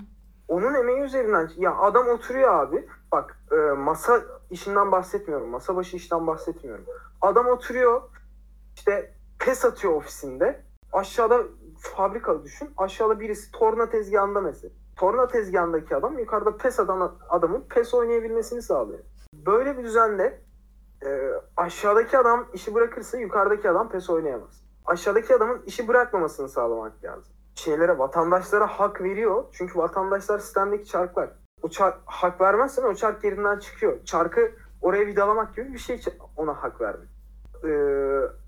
Onun 0.48 0.74
emeği 0.74 1.00
üzerinden 1.00 1.50
ya 1.56 1.76
adam 1.76 2.08
oturuyor 2.08 2.54
abi. 2.54 2.88
Bak 3.12 3.38
e, 3.52 3.56
masa 3.72 4.22
işinden 4.54 4.92
bahsetmiyorum. 4.92 5.48
Masa 5.48 5.76
başı 5.76 5.96
işten 5.96 6.26
bahsetmiyorum. 6.26 6.84
Adam 7.20 7.46
oturuyor 7.46 8.02
işte 8.74 9.14
pes 9.38 9.64
atıyor 9.64 9.92
ofisinde. 9.94 10.64
Aşağıda 10.92 11.42
fabrika 11.78 12.44
düşün. 12.44 12.70
Aşağıda 12.76 13.20
birisi 13.20 13.52
torna 13.52 13.88
tezgahında 13.88 14.40
mesela. 14.40 14.74
Torna 14.96 15.28
tezgahındaki 15.28 15.96
adam 15.96 16.18
yukarıda 16.18 16.56
pes 16.56 16.80
atan 16.80 17.16
adamın 17.28 17.64
pes 17.68 17.94
oynayabilmesini 17.94 18.62
sağlıyor. 18.62 19.00
Böyle 19.34 19.78
bir 19.78 19.84
düzende 19.84 20.40
e, 21.06 21.30
aşağıdaki 21.56 22.18
adam 22.18 22.46
işi 22.52 22.74
bırakırsa 22.74 23.18
yukarıdaki 23.18 23.70
adam 23.70 23.88
pes 23.88 24.10
oynayamaz. 24.10 24.64
Aşağıdaki 24.84 25.34
adamın 25.34 25.62
işi 25.66 25.88
bırakmamasını 25.88 26.48
sağlamak 26.48 27.04
lazım 27.04 27.34
şeylere, 27.54 27.98
vatandaşlara 27.98 28.66
hak 28.66 29.00
veriyor. 29.00 29.44
Çünkü 29.52 29.78
vatandaşlar 29.78 30.38
sistemdeki 30.38 30.88
çarklar. 30.88 31.30
O 31.64 31.68
çark, 31.68 31.96
hak 32.06 32.40
vermezsen 32.40 32.82
o 32.82 32.94
çark 32.94 33.24
yerinden 33.24 33.58
çıkıyor. 33.58 34.04
Çarkı 34.04 34.52
oraya 34.82 35.06
vidalamak 35.06 35.56
gibi 35.56 35.72
bir 35.72 35.78
şey 35.78 36.00
ona 36.36 36.52
hak 36.52 36.80
vermek. 36.80 37.08
Ee, 37.64 37.70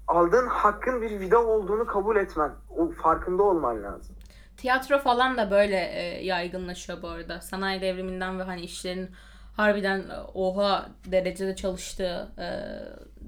aldığın 0.06 0.46
hakkın 0.46 1.02
bir 1.02 1.20
vida 1.20 1.44
olduğunu 1.46 1.86
kabul 1.86 2.16
etmen, 2.16 2.52
o 2.76 2.90
farkında 2.90 3.42
olman 3.42 3.82
lazım. 3.82 4.16
Tiyatro 4.56 4.98
falan 4.98 5.36
da 5.36 5.50
böyle 5.50 5.76
e, 5.76 6.24
yaygınlaşıyor 6.24 7.02
bu 7.02 7.08
arada. 7.08 7.40
Sanayi 7.40 7.80
devriminden 7.80 8.38
ve 8.38 8.42
hani 8.42 8.60
işlerin 8.60 9.10
harbiden 9.56 9.98
e, 9.98 10.20
oha 10.34 10.88
derecede 11.04 11.56
çalıştığı 11.56 12.28
e, 12.38 12.48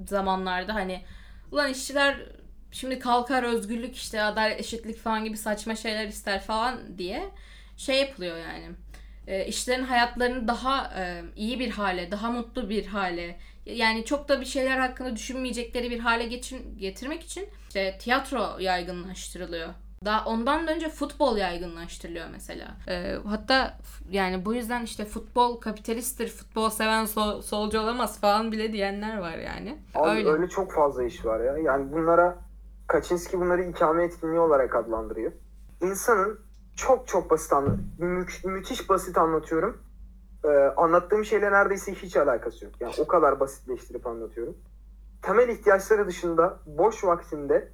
zamanlarda 0.09 0.75
hani 0.75 1.05
ulan 1.53 1.69
işçiler 1.71 2.17
şimdi 2.71 2.99
kalkar 2.99 3.43
özgürlük 3.43 3.97
işte 3.97 4.23
adalet 4.23 4.61
eşitlik 4.61 4.99
falan 4.99 5.25
gibi 5.25 5.37
saçma 5.37 5.75
şeyler 5.75 6.07
ister 6.07 6.41
falan 6.41 6.99
diye 6.99 7.31
şey 7.77 8.01
yapılıyor 8.01 8.37
yani. 8.37 8.71
E, 9.29 9.47
işlerin 9.47 9.85
hayatlarını 9.85 10.49
daha 10.49 10.93
e, 11.01 11.23
iyi 11.37 11.61
bir 11.61 11.71
hale, 11.71 12.11
daha 12.11 12.31
mutlu 12.31 12.69
bir 12.69 12.87
hale 12.87 13.39
yani 13.67 14.05
çok 14.05 14.29
da 14.29 14.41
bir 14.41 14.47
şeyler 14.47 14.79
hakkında 14.79 15.17
düşünmeyecekleri 15.17 15.91
bir 15.91 15.99
hale 15.99 16.27
getirmek 16.79 17.23
için 17.23 17.49
işte 17.69 17.99
tiyatro 17.99 18.57
yaygınlaştırılıyor. 18.61 19.69
Daha 20.05 20.25
ondan 20.25 20.67
da 20.67 20.73
önce 20.73 20.89
futbol 20.89 21.37
yaygınlaştırılıyor 21.37 22.27
mesela. 22.33 22.67
Ee, 22.89 23.17
hatta 23.27 23.79
yani 24.11 24.45
bu 24.45 24.55
yüzden 24.55 24.83
işte 24.83 25.05
futbol 25.05 25.61
kapitalisttir, 25.61 26.29
futbol 26.29 26.71
seven 26.71 27.05
sol- 27.05 27.43
solcu 27.43 27.81
olamaz 27.81 28.21
falan 28.21 28.53
bile 28.53 28.73
diyenler 28.73 29.19
var 29.19 29.39
yani. 29.39 29.79
Abi 29.95 30.19
Öyle. 30.19 30.29
öyle. 30.29 30.49
çok 30.49 30.73
fazla 30.73 31.05
iş 31.05 31.25
var 31.25 31.41
ya. 31.41 31.59
Yani 31.59 31.93
bunlara 31.93 32.39
Kaczynski 32.87 33.41
bunları 33.41 33.63
ikame 33.63 34.05
etkinliği 34.05 34.41
olarak 34.41 34.75
adlandırıyor. 34.77 35.33
İnsanın 35.83 36.41
çok 36.79 37.07
çok 37.09 37.31
basit 37.31 37.53
anla 37.53 37.77
mü- 37.99 38.27
müthiş 38.45 38.89
basit 38.89 39.19
anlatıyorum. 39.19 39.83
Ee, 40.45 40.49
anlattığım 40.77 41.25
şeyle 41.25 41.53
neredeyse 41.53 41.95
hiç 41.95 42.17
alakası 42.17 42.65
yok. 42.65 42.75
Yani 42.81 42.95
o 42.99 43.07
kadar 43.07 43.41
basitleştirip 43.41 44.07
anlatıyorum. 44.07 44.57
Temel 45.23 45.49
ihtiyaçları 45.49 46.07
dışında 46.07 46.59
boş 46.67 47.05
vaktinde 47.05 47.73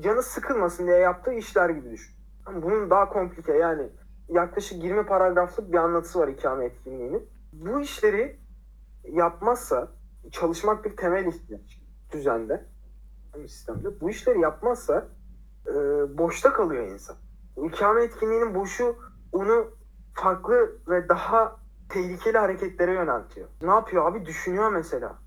canı 0.00 0.22
sıkılmasın 0.22 0.86
diye 0.86 0.96
yaptığı 0.96 1.32
işler 1.32 1.70
gibi 1.70 1.90
düşün. 1.90 2.14
Bunun 2.62 2.90
daha 2.90 3.08
komplike 3.08 3.52
yani 3.52 3.88
yaklaşık 4.28 4.84
20 4.84 5.06
paragraflık 5.06 5.72
bir 5.72 5.78
anlatısı 5.78 6.18
var 6.18 6.28
ikame 6.28 6.64
etkinliğinin. 6.64 7.28
Bu 7.52 7.80
işleri 7.80 8.38
yapmazsa 9.04 9.88
çalışmak 10.30 10.84
bir 10.84 10.96
temel 10.96 11.26
ihtiyaç 11.26 11.80
düzende 12.12 12.64
sistemde. 13.48 14.00
Bu 14.00 14.10
işleri 14.10 14.40
yapmazsa 14.40 15.08
e, 15.66 15.72
boşta 16.18 16.52
kalıyor 16.52 16.86
insan. 16.86 17.16
İkame 17.56 18.04
etkinliğinin 18.04 18.54
boşu 18.54 18.96
onu 19.32 19.70
farklı 20.14 20.78
ve 20.88 21.08
daha 21.08 21.56
tehlikeli 21.88 22.38
hareketlere 22.38 22.92
yöneltiyor. 22.92 23.48
Ne 23.62 23.70
yapıyor 23.70 24.10
abi? 24.10 24.26
Düşünüyor 24.26 24.72
mesela. 24.72 25.18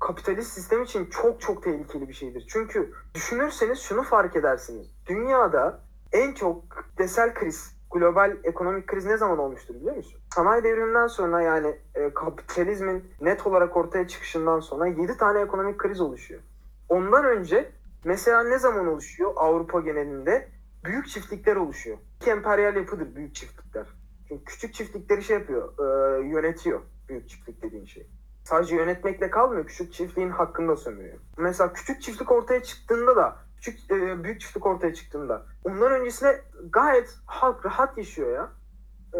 Kapitalist 0.00 0.52
sistem 0.52 0.82
için 0.82 1.06
çok 1.06 1.40
çok 1.40 1.62
tehlikeli 1.62 2.08
bir 2.08 2.12
şeydir. 2.12 2.46
Çünkü 2.48 2.92
düşünürseniz 3.14 3.78
şunu 3.78 4.02
fark 4.02 4.36
edersiniz. 4.36 4.90
Dünyada 5.06 5.80
en 6.12 6.34
çok 6.34 6.62
kitlesel 6.90 7.34
kriz, 7.34 7.76
global 7.90 8.36
ekonomik 8.44 8.86
kriz 8.86 9.06
ne 9.06 9.16
zaman 9.16 9.38
olmuştur 9.38 9.74
biliyor 9.74 9.96
musun? 9.96 10.20
Sanayi 10.34 10.64
devriminden 10.64 11.06
sonra 11.06 11.42
yani 11.42 11.76
e, 11.94 12.14
kapitalizmin 12.14 13.04
net 13.20 13.46
olarak 13.46 13.76
ortaya 13.76 14.08
çıkışından 14.08 14.60
sonra 14.60 14.86
7 14.86 15.16
tane 15.16 15.40
ekonomik 15.40 15.78
kriz 15.78 16.00
oluşuyor. 16.00 16.40
Ondan 16.88 17.24
önce 17.24 17.72
mesela 18.04 18.42
ne 18.42 18.58
zaman 18.58 18.86
oluşuyor 18.86 19.32
Avrupa 19.36 19.80
genelinde? 19.80 20.48
Büyük 20.84 21.08
çiftlikler 21.08 21.56
oluşuyor. 21.56 21.98
İki 22.20 22.30
emperyal 22.30 22.76
yapıdır 22.76 23.14
büyük 23.14 23.34
çiftlikler. 23.34 23.86
Çünkü 24.28 24.44
küçük 24.44 24.74
çiftlikleri 24.74 25.22
şey 25.22 25.38
yapıyor, 25.38 25.72
e, 25.78 26.28
yönetiyor 26.28 26.80
büyük 27.08 27.28
çiftlik 27.28 27.62
dediğin 27.62 27.84
şey. 27.84 28.06
Sadece 28.44 28.76
yönetmekle 28.76 29.30
kalmıyor, 29.30 29.66
küçük 29.66 29.92
çiftliğin 29.92 30.30
hakkını 30.30 30.68
da 30.68 30.76
sömürüyor. 30.76 31.18
Mesela 31.38 31.72
küçük 31.72 32.02
çiftlik 32.02 32.32
ortaya 32.32 32.62
çıktığında 32.62 33.16
da, 33.16 33.36
küçük 33.56 33.90
e, 33.90 34.24
büyük 34.24 34.40
çiftlik 34.40 34.66
ortaya 34.66 34.94
çıktığında, 34.94 35.46
ondan 35.64 35.92
öncesine 35.92 36.40
gayet 36.72 37.14
halk 37.26 37.66
rahat 37.66 37.98
yaşıyor 37.98 38.32
ya. 38.32 38.50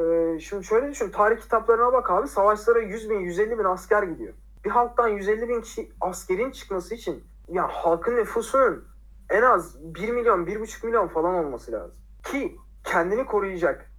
E, 0.01 0.39
şimdi 0.41 0.65
şöyle 0.65 0.91
düşün, 0.91 1.11
tarih 1.11 1.41
kitaplarına 1.41 1.93
bak 1.93 2.11
abi, 2.11 2.29
savaşlara 2.29 2.79
100 2.79 3.11
bin, 3.11 3.21
150 3.21 3.59
bin 3.59 3.65
asker 3.65 4.03
gidiyor. 4.03 4.35
Bir 4.65 4.71
halktan 4.71 5.09
150 5.09 5.49
bin 5.49 5.61
kişi 5.61 5.93
askerin 6.01 6.51
çıkması 6.51 6.95
için, 6.95 7.25
ya 7.49 7.69
halkın 7.69 8.17
nüfusunun 8.17 8.85
en 9.31 9.43
az 9.43 9.95
1 9.95 10.09
milyon, 10.09 10.47
1,5 10.47 10.87
milyon 10.87 11.09
falan 11.09 11.35
olması 11.35 11.73
lazım. 11.73 11.99
Ki 12.25 12.57
kendini 12.85 13.27
koruyacak, 13.27 13.91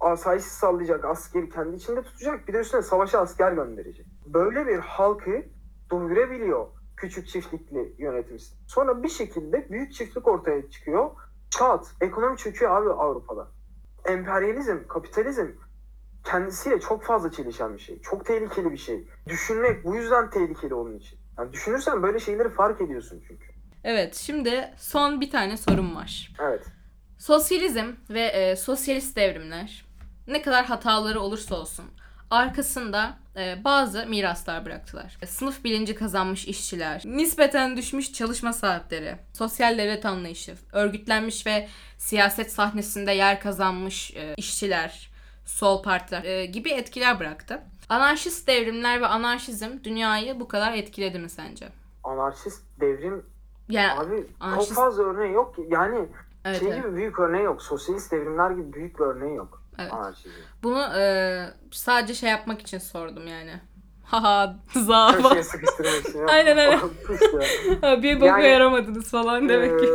asayişi 0.00 0.50
sallayacak, 0.50 1.04
askeri 1.04 1.48
kendi 1.48 1.76
içinde 1.76 2.02
tutacak, 2.02 2.48
bir 2.48 2.52
de 2.52 2.58
üstüne 2.58 2.82
savaşa 2.82 3.20
asker 3.20 3.52
gönderecek. 3.52 4.06
Böyle 4.26 4.66
bir 4.66 4.78
halkı 4.78 5.42
doyurabiliyor 5.90 6.66
küçük 6.96 7.28
çiftlikli 7.28 7.94
yönetim. 7.98 8.36
Sonra 8.66 9.02
bir 9.02 9.08
şekilde 9.08 9.70
büyük 9.70 9.92
çiftlik 9.92 10.28
ortaya 10.28 10.70
çıkıyor. 10.70 11.10
Çat, 11.50 11.94
ekonomi 12.00 12.36
çöküyor 12.36 12.82
abi 12.82 12.90
Avrupa'da. 12.90 13.48
Emperyalizm, 14.04 14.86
kapitalizm 14.88 15.46
kendisiyle 16.24 16.80
çok 16.80 17.02
fazla 17.02 17.30
çelişen 17.30 17.74
bir 17.74 17.78
şey. 17.78 18.00
Çok 18.00 18.24
tehlikeli 18.24 18.72
bir 18.72 18.76
şey. 18.76 19.08
Düşünmek 19.28 19.84
bu 19.84 19.96
yüzden 19.96 20.30
tehlikeli 20.30 20.74
onun 20.74 20.96
için. 20.96 21.18
Yani 21.38 21.52
düşünürsen 21.52 22.02
böyle 22.02 22.18
şeyleri 22.18 22.48
fark 22.48 22.80
ediyorsun 22.80 23.22
çünkü. 23.28 23.55
Evet 23.84 24.14
şimdi 24.14 24.74
son 24.78 25.20
bir 25.20 25.30
tane 25.30 25.56
sorum 25.56 25.96
var. 25.96 26.32
Evet. 26.40 26.64
Sosyalizm 27.18 27.92
ve 28.10 28.22
e, 28.22 28.56
sosyalist 28.56 29.16
devrimler 29.16 29.84
ne 30.26 30.42
kadar 30.42 30.64
hataları 30.64 31.20
olursa 31.20 31.54
olsun 31.54 31.84
arkasında 32.30 33.18
e, 33.36 33.64
bazı 33.64 34.06
miraslar 34.06 34.64
bıraktılar. 34.64 35.18
E, 35.22 35.26
Sınıf 35.26 35.64
bilinci 35.64 35.94
kazanmış 35.94 36.48
işçiler, 36.48 37.02
nispeten 37.04 37.76
düşmüş 37.76 38.12
çalışma 38.12 38.52
saatleri, 38.52 39.16
sosyal 39.32 39.78
devlet 39.78 40.06
anlayışı, 40.06 40.54
örgütlenmiş 40.72 41.46
ve 41.46 41.68
siyaset 41.98 42.52
sahnesinde 42.52 43.12
yer 43.12 43.40
kazanmış 43.40 44.16
e, 44.16 44.34
işçiler, 44.36 45.10
sol 45.44 45.82
partiler 45.82 46.24
e, 46.24 46.46
gibi 46.46 46.70
etkiler 46.70 47.20
bıraktı. 47.20 47.62
Anarşist 47.88 48.48
devrimler 48.48 49.00
ve 49.00 49.06
anarşizm 49.06 49.84
dünyayı 49.84 50.40
bu 50.40 50.48
kadar 50.48 50.72
etkiledi 50.72 51.18
mi 51.18 51.30
sence? 51.30 51.68
Anarşist 52.04 52.62
devrim 52.80 53.26
Yani 53.68 54.00
abi 54.00 54.26
anarşist- 54.40 54.68
çok 54.68 54.76
fazla 54.76 55.02
örneği 55.02 55.32
yok 55.32 55.56
ki. 55.56 55.66
Yani 55.70 56.08
evet, 56.44 56.58
şey 56.58 56.68
evet. 56.68 56.82
gibi 56.82 56.96
büyük 56.96 57.18
örneği 57.18 57.44
yok. 57.44 57.62
Sosyalist 57.62 58.12
devrimler 58.12 58.50
gibi 58.50 58.72
büyük 58.72 58.98
bir 58.98 59.04
örneği 59.04 59.36
yok. 59.36 59.62
Evet. 59.78 59.92
Anarşizm. 59.92 60.30
Bunu 60.62 60.82
e, 60.82 61.46
sadece 61.72 62.14
şey 62.14 62.30
yapmak 62.30 62.60
için 62.60 62.78
sordum 62.78 63.26
yani. 63.26 63.60
Haha 64.04 64.56
za 64.74 65.12
Köşeye 65.16 65.42
sıkıştırmak 65.42 66.08
için. 66.08 66.26
Aynen, 66.28 66.56
aynen. 66.56 66.80
Bir 68.02 68.16
boka 68.16 68.26
Yani, 68.26 68.46
yaramadınız 68.46 69.10
falan 69.10 69.48
demek 69.48 69.80
ki. 69.80 69.88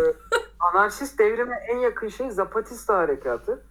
Anarşist 0.60 1.20
devrime 1.20 1.56
en 1.68 1.78
yakın 1.78 2.08
şey 2.08 2.32
Zapatista 2.32 2.98
harekatı. 2.98 3.64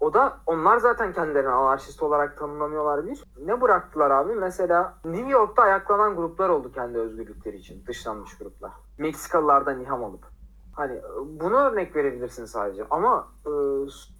O 0.00 0.14
da 0.14 0.38
onlar 0.46 0.78
zaten 0.78 1.12
kendilerini 1.12 1.48
anarşist 1.48 2.02
olarak 2.02 2.38
tanımlamıyorlar 2.38 3.06
bir. 3.06 3.24
Ne 3.46 3.60
bıraktılar 3.60 4.10
abi? 4.10 4.32
Mesela 4.34 4.94
New 5.04 5.30
York'ta 5.30 5.62
ayaklanan 5.62 6.16
gruplar 6.16 6.48
oldu 6.48 6.72
kendi 6.72 6.98
özgürlükleri 6.98 7.56
için. 7.56 7.86
Dışlanmış 7.86 8.38
gruplar. 8.38 8.72
Meksikalılardan 8.98 9.80
ilham 9.80 10.04
alıp. 10.04 10.26
Hani 10.72 11.00
bunu 11.26 11.56
örnek 11.56 11.96
verebilirsin 11.96 12.44
sadece. 12.44 12.84
Ama 12.90 13.28
e, 13.46 13.50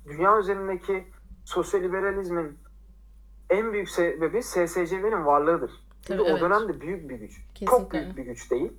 dünya 0.09 0.39
üzerindeki 0.39 1.07
sosyoliberalizmin 1.45 2.59
en 3.51 3.73
büyük 3.73 3.89
sebebi 3.89 4.43
SSCB'nin 4.43 5.27
varlığıdır. 5.27 5.71
Çünkü 6.07 6.19
Tabii, 6.19 6.23
o 6.23 6.31
evet. 6.33 6.41
dönemde 6.41 6.81
büyük 6.81 7.11
bir 7.11 7.15
güç. 7.17 7.37
Çok 7.37 7.55
Kesinlikle. 7.55 8.01
büyük 8.03 8.17
bir 8.17 8.23
güç 8.25 8.51
değil. 8.51 8.73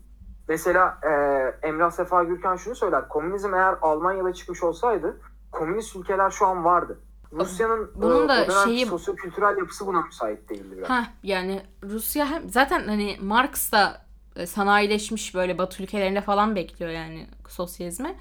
Mesela 0.48 0.98
e, 1.04 1.68
Emrah 1.68 1.92
Sefa 1.92 2.24
Gürkan 2.24 2.56
şunu 2.56 2.76
söyler. 2.76 3.10
Komünizm 3.10 3.54
eğer 3.54 3.76
Almanya'da 3.82 4.34
çıkmış 4.34 4.64
olsaydı 4.64 5.18
komünist 5.52 5.96
ülkeler 5.96 6.30
şu 6.30 6.46
an 6.48 6.66
vardı. 6.66 7.00
Rusya'nın 7.34 7.92
Bunun 7.96 8.26
e, 8.26 8.28
da 8.30 8.34
o 8.34 8.48
dönemki 8.48 8.64
şeyi- 8.64 8.86
sosyokültürel 8.86 9.58
yapısı 9.58 9.88
buna 9.88 10.02
müsait 10.02 10.50
değildi 10.50 10.78
biraz. 10.78 10.90
Ha 10.90 11.04
yani 11.24 11.62
Rusya 11.84 12.26
hem 12.26 12.50
zaten 12.50 12.88
hani 12.88 13.18
Marx 13.22 13.72
da 13.72 14.03
sanayileşmiş 14.46 15.36
böyle 15.36 15.58
Batı 15.58 15.84
ülkelerinde 15.84 16.22
falan 16.22 16.56
bekliyor 16.56 16.92
yani 16.92 17.28
sosyalizmi. 17.48 18.16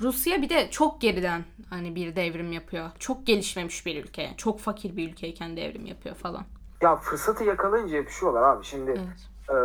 Rusya 0.00 0.42
bir 0.42 0.48
de 0.48 0.70
çok 0.70 1.00
geriden 1.00 1.44
hani 1.70 1.94
bir 1.94 2.16
devrim 2.16 2.52
yapıyor. 2.52 2.90
Çok 2.98 3.26
gelişmemiş 3.26 3.86
bir 3.86 4.04
ülke. 4.04 4.34
Çok 4.36 4.60
fakir 4.60 4.96
bir 4.96 5.10
ülkeyken 5.10 5.56
devrim 5.56 5.86
yapıyor 5.86 6.14
falan. 6.14 6.42
Ya 6.80 6.96
fırsatı 6.96 7.44
yakalayınca 7.44 7.96
yapışıyorlar 7.96 8.42
abi. 8.42 8.64
Şimdi 8.64 8.90
Evet. 8.90 9.28
e, 9.50 9.56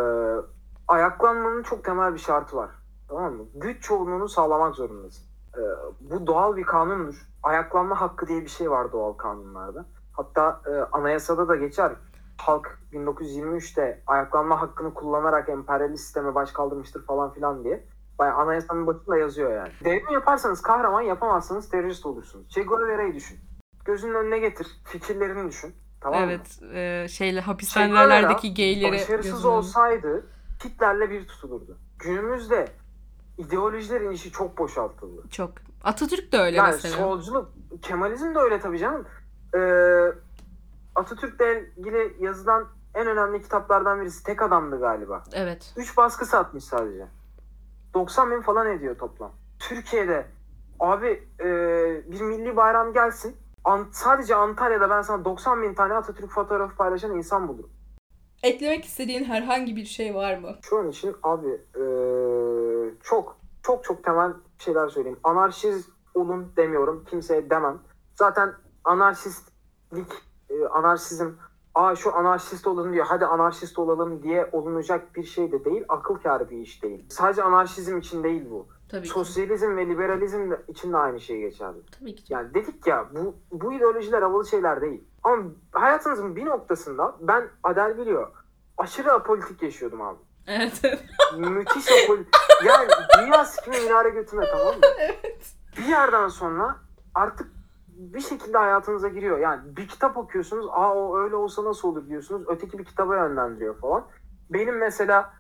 ayaklanmanın 0.88 1.64
çok 1.64 1.84
temel 1.84 2.14
bir 2.14 2.20
şartı 2.20 2.56
var. 2.56 2.70
Tamam 3.08 3.34
mı? 3.34 3.44
Güç 3.56 3.84
çoğunluğunu 3.84 4.30
sağlamak 4.30 4.76
zorundasın. 4.76 5.24
E, 5.58 5.62
bu 6.02 6.28
doğal 6.28 6.56
bir 6.56 6.64
kanundur. 6.64 7.28
Ayaklanma 7.44 8.02
hakkı 8.02 8.28
diye 8.28 8.42
bir 8.42 8.50
şey 8.50 8.72
var 8.72 8.92
doğal 8.92 9.14
kanunlarda. 9.14 9.86
Hatta 10.12 10.62
e, 10.66 10.70
anayasada 10.98 11.48
da 11.48 11.56
geçer. 11.56 11.92
Halk 12.40 12.80
1923'te 12.94 14.02
ayaklanma 14.08 14.62
hakkını 14.62 14.94
kullanarak 14.94 15.50
emperyalist 15.50 16.04
sisteme 16.04 16.36
baş 16.36 16.52
kaldırmıştır 16.52 17.06
falan 17.06 17.34
filan 17.34 17.64
diye. 17.64 17.86
Bayağı 18.20 18.36
anayasanın 18.36 18.88
başında 18.88 19.18
yazıyor 19.18 19.52
yani. 19.56 19.72
Devrim 19.86 20.14
yaparsanız 20.14 20.62
kahraman 20.62 21.02
yapamazsanız 21.02 21.70
terörist 21.70 22.06
olursunuz. 22.06 22.50
Che 22.50 22.64
Guevara'yı 22.64 23.14
düşün. 23.14 23.40
Gözünün 23.86 24.14
önüne 24.14 24.40
getir. 24.40 24.68
Fikirlerini 24.86 25.50
düşün. 25.50 25.76
Tamam 26.02 26.26
mı? 26.26 26.26
Evet, 26.32 26.60
e, 26.74 27.08
şeyle 27.08 27.42
hapishanelerdeki 27.42 28.54
gayleri 28.54 28.92
başarısız 28.92 29.46
olsaydı 29.46 30.28
Hitler'le 30.66 31.10
bir 31.10 31.28
tutulurdu. 31.28 31.78
Günümüzde 32.00 32.68
ideolojilerin 33.38 34.12
işi 34.12 34.32
çok 34.32 34.58
boşaltıldı. 34.58 35.22
çok. 35.32 35.52
Atatürk 35.84 36.32
de 36.32 36.38
öyle 36.38 36.58
yani 36.58 36.72
mesela. 36.72 36.98
solculuk, 36.98 37.52
Kemalizm 37.82 38.36
de 38.36 38.40
öyle 38.40 38.60
tabii 38.60 38.80
canım. 38.80 39.06
Ee, 39.56 39.60
Atatürk'le 41.00 41.68
ilgili 41.78 42.16
yazılan 42.20 42.68
en 42.96 43.08
önemli 43.08 43.42
kitaplardan 43.42 44.02
birisi 44.02 44.24
tek 44.24 44.42
adamdı 44.42 44.80
galiba. 44.80 45.24
Evet. 45.34 45.74
3 45.78 45.98
baskı 45.98 46.26
satmış 46.26 46.64
sadece. 46.64 47.08
90 47.94 48.32
bin 48.32 48.42
falan 48.42 48.68
ediyor 48.68 48.98
toplam. 48.98 49.32
Türkiye'de 49.60 50.26
abi 50.80 51.28
e, 51.40 51.46
bir 52.12 52.22
milli 52.22 52.56
bayram 52.58 52.94
gelsin. 52.94 53.38
An- 53.64 53.88
sadece 53.92 54.36
Antalya'da 54.36 54.90
ben 54.90 55.02
sana 55.02 55.26
90 55.26 55.62
bin 55.64 55.74
tane 55.74 55.94
Atatürk 55.94 56.32
fotoğrafı 56.32 56.76
paylaşan 56.76 57.16
insan 57.18 57.48
bulurum. 57.48 57.70
Eklemek 58.44 58.86
istediğin 58.86 59.24
herhangi 59.24 59.76
bir 59.76 59.86
şey 59.86 60.16
var 60.16 60.38
mı? 60.38 60.56
Şu 60.62 60.78
an 60.80 60.90
için 60.90 61.16
abi 61.24 61.48
eee, 61.76 62.94
çok 63.04 63.38
çok 63.64 63.84
çok 63.84 64.04
temel 64.04 64.32
şeyler 64.58 64.88
söyleyeyim. 64.90 65.20
Anarşist 65.24 65.90
olun 66.14 66.52
demiyorum. 66.58 67.06
Kimseye 67.10 67.50
demem. 67.50 67.78
Zaten 68.16 68.54
anarşistlik, 68.84 70.08
eee, 70.50 70.66
anarşizm 70.68 71.30
aa 71.76 71.96
şu 71.96 72.16
anarşist 72.16 72.68
olalım 72.68 72.94
diye 72.94 73.04
hadi 73.04 73.26
anarşist 73.26 73.80
olalım 73.80 74.24
diye 74.24 74.50
olunacak 74.52 75.16
bir 75.16 75.24
şey 75.24 75.52
de 75.52 75.66
değil. 75.66 75.84
Akıl 75.90 76.16
kârı 76.16 76.50
bir 76.50 76.58
iş 76.58 76.84
değil. 76.84 77.06
Sadece 77.10 77.44
anarşizm 77.44 77.98
için 77.98 78.24
değil 78.24 78.46
bu. 78.52 78.68
Tabii 78.90 79.02
ki. 79.04 79.10
Sosyalizm 79.10 79.78
ve 79.78 79.86
liberalizm 79.90 80.52
de- 80.52 80.62
için 80.68 80.94
de 80.94 80.98
aynı 80.98 81.20
şey 81.20 81.40
geçerli. 81.40 81.78
Tabii 82.00 82.16
ki. 82.16 82.24
Yani 82.34 82.54
dedik 82.54 82.88
ya 82.88 83.06
bu 83.16 83.36
bu 83.52 83.74
ideolojiler 83.74 84.22
havalı 84.22 84.48
şeyler 84.48 84.82
değil. 84.82 85.04
Ama 85.24 85.44
hayatınızın 85.72 86.36
bir 86.36 86.46
noktasında 86.46 87.16
ben 87.22 87.48
Adel 87.64 87.98
biliyor. 87.98 88.28
Aşırı 88.78 89.12
apolitik 89.14 89.64
yaşıyordum 89.64 90.02
abi. 90.02 90.18
Evet. 90.48 90.82
Müthiş 91.38 91.86
apolitik. 92.04 92.36
Yani 92.66 92.88
dünya 93.22 93.46
sikimi 93.46 93.80
minare 93.80 94.10
götüme 94.10 94.46
tamam 94.52 94.68
mı? 94.68 94.82
Bir 95.78 95.86
yerden 95.86 96.28
sonra 96.28 96.76
artık 97.16 97.48
bir 98.00 98.22
şekilde 98.22 98.58
hayatınıza 98.58 99.08
giriyor. 99.08 99.40
Yani 99.40 99.78
bir 99.78 99.88
kitap 99.88 100.18
okuyorsunuz. 100.18 100.66
Aa 100.70 100.96
o 100.96 101.18
öyle 101.18 101.36
olsa 101.36 101.66
nasıl 101.66 101.88
olur 101.88 102.08
diyorsunuz. 102.08 102.44
Öteki 102.48 102.78
bir 102.78 102.86
kitaba 102.86 103.16
yönlendiriyor 103.16 103.78
falan. 103.80 104.06
Benim 104.50 104.78
mesela 104.78 105.34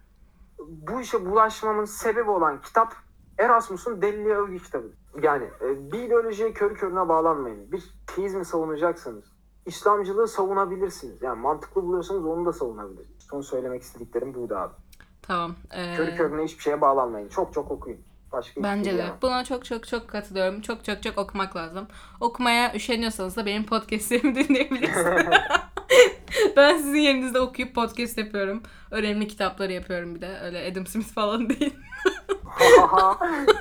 bu 0.67 1.01
işe 1.01 1.25
bulaşmamın 1.25 1.85
sebebi 1.85 2.29
olan 2.29 2.61
kitap 2.61 2.93
Erasmus'un 3.37 4.01
Deliliğe 4.01 4.35
Övgü 4.35 4.59
kitabı. 4.59 4.87
Yani 5.21 5.43
e, 5.61 5.91
bir 5.91 5.99
ideolojiye 5.99 6.53
körü 6.53 6.73
körüne 6.73 7.09
bağlanmayın. 7.09 7.71
Bir 7.71 7.93
teizmi 8.07 8.45
savunacaksanız 8.45 9.23
İslamcılığı 9.65 10.27
savunabilirsiniz. 10.27 11.21
Yani 11.21 11.41
mantıklı 11.41 11.83
buluyorsanız 11.83 12.25
onu 12.25 12.45
da 12.45 12.53
savunabilirsiniz. 12.53 13.23
Son 13.23 13.41
söylemek 13.41 13.81
istediklerim 13.81 14.33
buydu 14.33 14.55
abi. 14.55 14.73
Tamam. 15.21 15.55
ee, 15.71 15.95
Körü 15.95 16.15
körüne 16.15 16.43
hiçbir 16.43 16.63
şeye 16.63 16.81
bağlanmayın. 16.81 17.27
Çok 17.29 17.53
çok 17.53 17.71
okuyun. 17.71 17.99
Başka 18.31 18.63
Bence 18.63 18.89
şey 18.89 18.99
de. 18.99 19.05
Buna 19.21 19.43
çok 19.43 19.65
çok 19.65 19.87
çok 19.87 20.07
katılıyorum. 20.07 20.61
Çok 20.61 20.85
çok 20.85 21.03
çok 21.03 21.17
okumak 21.17 21.55
lazım. 21.55 21.87
Okumaya 22.19 22.73
üşeniyorsanız 22.75 23.35
da 23.37 23.45
benim 23.45 23.65
podcastlerimi 23.65 24.35
dinleyebilirsiniz. 24.47 25.25
ben 26.57 26.77
sizin 26.77 26.99
yerinizde 26.99 27.39
okuyup 27.39 27.75
podcast 27.75 28.17
yapıyorum. 28.17 28.63
Önemli 28.91 29.27
kitapları 29.27 29.73
yapıyorum 29.73 30.15
bir 30.15 30.21
de. 30.21 30.39
Öyle 30.43 30.71
Adam 30.71 30.87
Smith 30.87 31.13
falan 31.13 31.49
değil. 31.49 31.75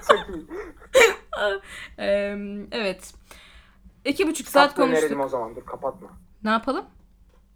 çok 0.09 0.29
iyi. 0.29 0.47
Evet. 2.73 3.15
İki 4.05 4.29
buçuk 4.29 4.49
saat 4.49 4.75
konuştuk. 4.75 5.21
o 5.21 5.29
zaman. 5.29 5.57
Dur 5.57 5.65
kapatma. 5.67 6.09
Ne 6.45 6.51
yapalım? 6.51 6.85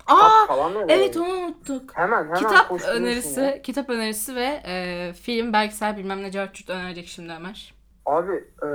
Aa! 0.07 0.47
falan. 0.47 0.73
Evet 0.89 1.17
onu 1.17 1.29
unuttuk. 1.29 1.97
Hemen 1.99 2.25
hemen 2.25 2.35
kitap 2.35 2.73
önerisi, 2.89 3.41
ya. 3.41 3.63
kitap 3.63 3.91
önerisi 3.91 4.35
ve 4.37 4.63
e, 4.67 5.13
film 5.13 5.53
belgesel 5.53 5.97
bilmem 5.97 6.23
ne 6.23 6.31
cartçut 6.31 6.71
önerecek 6.71 7.07
şimdi 7.07 7.33
Ömer. 7.33 7.75
Abi 8.07 8.33
e, 8.63 8.69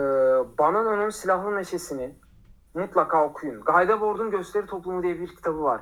Banano'nun 0.58 1.10
Silahlı 1.10 1.56
Neşesini 1.56 2.16
mutlaka 2.74 3.26
okuyun. 3.26 3.62
Gayda 3.62 4.02
Bord'un 4.02 4.32
Gösteri 4.32 4.66
Toplumu 4.66 5.04
diye 5.04 5.20
bir 5.20 5.28
kitabı 5.28 5.64
var. 5.64 5.82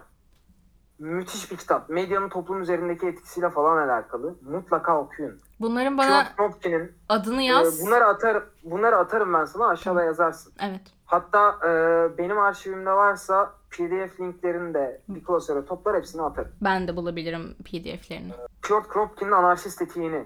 Müthiş 0.99 1.51
bir 1.51 1.57
kitap. 1.57 1.89
Medyanın 1.89 2.29
toplum 2.29 2.61
üzerindeki 2.61 3.07
etkisiyle 3.07 3.49
falan 3.49 3.87
alakalı. 3.87 4.35
Mutlaka 4.49 4.99
okuyun. 4.99 5.39
Bunların 5.59 5.97
bana 5.97 6.23
Piotr 6.23 6.35
Kropotkin'in 6.35 6.91
adını 7.09 7.41
e, 7.41 7.45
yaz. 7.45 7.85
bunları 7.85 8.05
atar 8.05 8.43
bunları 8.63 8.97
atarım 8.97 9.33
ben 9.33 9.45
sana 9.45 9.67
aşağıda 9.67 10.03
yazarsın. 10.03 10.53
Evet. 10.59 10.81
Hatta 11.05 11.59
e, 11.63 11.69
benim 12.17 12.39
arşivimde 12.39 12.91
varsa 12.91 13.53
PDF 13.71 14.19
linklerini 14.19 14.73
de 14.73 15.01
bir 15.09 15.23
klasöre 15.23 15.65
toplar 15.65 15.97
hepsini 15.97 16.21
atarım. 16.21 16.51
Ben 16.61 16.87
de 16.87 16.95
bulabilirim 16.95 17.53
PDF'lerini. 17.53 18.31
Piotr 18.61 18.87
Kropotkin'in 18.87 19.31
anarşist 19.31 19.81
etiğini, 19.81 20.25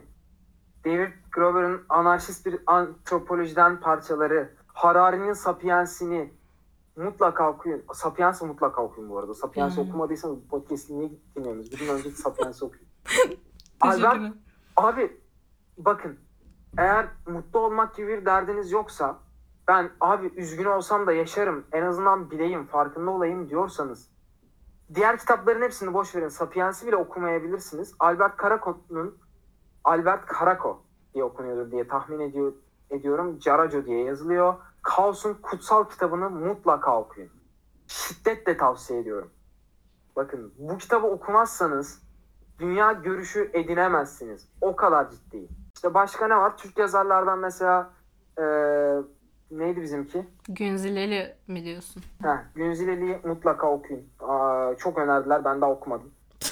David 0.86 1.12
Graeber'ın 1.32 1.82
anarşist 1.90 2.46
bir 2.46 2.60
antropolojiden 2.68 3.80
parçaları, 3.80 4.50
Harari'nin 4.68 5.34
Sapiens'ini 5.34 6.34
mutlaka 6.96 7.50
okuyun. 7.50 7.84
Sapiens'i 7.94 8.46
mutlaka 8.46 8.84
okuyun 8.84 9.10
bu 9.10 9.20
arada. 9.20 9.34
Sapiens'i 9.34 9.78
Hmm. 9.82 9.90
okumadıysanız 9.90 10.36
bu 10.38 10.48
podcast'i 10.48 11.00
niye 11.00 11.12
dinliyorsunuz? 11.36 11.70
Gidin 11.70 11.88
önceki 11.88 12.16
Sapiens'i 12.16 12.66
okuyun. 12.66 12.86
Abi, 13.82 14.04
ben, 14.04 14.34
abi 14.76 15.22
bakın 15.78 16.20
eğer 16.78 17.08
mutlu 17.28 17.60
olmak 17.60 17.96
gibi 17.96 18.08
bir 18.08 18.26
derdiniz 18.26 18.72
yoksa 18.72 19.18
ben 19.68 19.92
abi 20.02 20.28
üzgün 20.36 20.66
olsam 20.66 21.08
da 21.08 21.14
yaşarım 21.14 21.66
en 21.72 21.82
azından 21.84 22.32
bileyim 22.32 22.66
farkında 22.66 23.12
olayım 23.12 23.50
diyorsanız 23.50 24.10
diğer 24.96 25.18
kitapların 25.18 25.62
hepsini 25.62 25.94
boş 25.94 26.16
verin. 26.16 26.28
Sapiens'i 26.28 26.88
bile 26.88 26.96
okumayabilirsiniz. 26.96 27.96
Albert 28.00 28.42
Caraco'nun 28.42 29.18
Albert 29.84 30.40
Caraco 30.40 30.82
diye 31.14 31.24
okunuyordur 31.24 31.72
diye 31.72 31.88
tahmin 31.88 32.20
ediyor, 32.20 32.54
ediyorum. 32.90 33.40
Caraco 33.40 33.86
diye 33.86 34.04
yazılıyor. 34.04 34.56
Kaos'un 34.96 35.34
kutsal 35.34 35.90
kitabını 35.90 36.30
mutlaka 36.30 37.00
okuyun. 37.00 37.30
Şiddetle 37.88 38.58
tavsiye 38.58 39.00
ediyorum. 39.00 39.30
Bakın 40.16 40.54
bu 40.58 40.78
kitabı 40.78 41.08
okumazsanız 41.08 42.02
dünya 42.60 42.92
görüşü 42.92 43.52
edinemezsiniz. 43.54 44.48
O 44.62 44.76
kadar 44.76 45.10
ciddi. 45.12 45.48
İşte 45.76 45.94
başka 45.94 46.28
ne 46.28 46.36
var? 46.38 46.58
Türk 46.58 46.78
yazarlardan 46.78 47.40
mesela 47.40 47.90
eee, 48.40 48.96
neydi 49.52 49.82
bizimki? 49.82 50.26
Günzileli 50.50 51.36
mi 51.48 51.64
diyorsun? 51.64 52.04
Heh, 52.24 52.38
Günzileli'yi 52.56 53.20
mutlaka 53.24 53.72
okuyun. 53.72 54.08
Aa, 54.20 54.72
çok 54.78 54.98
önerdiler. 54.98 55.46
Ben 55.46 55.62
daha 55.62 55.72
okumadım. 55.72 56.12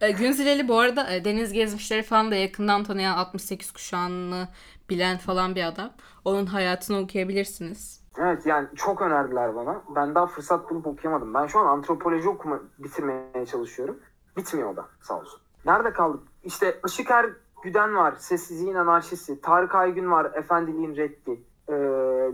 E, 0.00 0.10
Günzileli 0.10 0.68
bu 0.68 0.78
arada 0.78 1.14
e, 1.14 1.24
deniz 1.24 1.52
gezmişleri 1.52 2.02
falan 2.02 2.30
da 2.30 2.34
yakından 2.34 2.84
tanıyan 2.84 3.16
68 3.16 3.72
kuşağını 3.72 4.48
bilen 4.90 5.18
falan 5.18 5.54
bir 5.54 5.64
adam. 5.64 5.90
Onun 6.24 6.46
hayatını 6.46 6.98
okuyabilirsiniz. 6.98 8.04
Evet 8.18 8.46
yani 8.46 8.68
çok 8.76 9.02
önerdiler 9.02 9.56
bana. 9.56 9.82
Ben 9.94 10.14
daha 10.14 10.26
fırsat 10.26 10.70
bulup 10.70 10.86
okuyamadım. 10.86 11.34
Ben 11.34 11.46
şu 11.46 11.58
an 11.58 11.66
antropoloji 11.66 12.28
okuma 12.28 12.60
bitirmeye 12.78 13.46
çalışıyorum. 13.46 13.98
Bitmiyor 14.36 14.72
o 14.72 14.76
da 14.76 14.86
sağ 15.02 15.18
olsun. 15.18 15.40
Nerede 15.64 15.92
kaldık? 15.92 16.20
İşte 16.44 16.80
Işık 16.86 17.10
Er 17.10 17.26
Güden 17.62 17.96
var. 17.96 18.14
Sessizliğin 18.18 18.74
anarşisi. 18.74 19.40
Tarık 19.40 19.74
Aygün 19.74 20.10
var. 20.10 20.32
Efendiliğin 20.34 20.96
reddi. 20.96 21.42
Ee, 21.68 21.72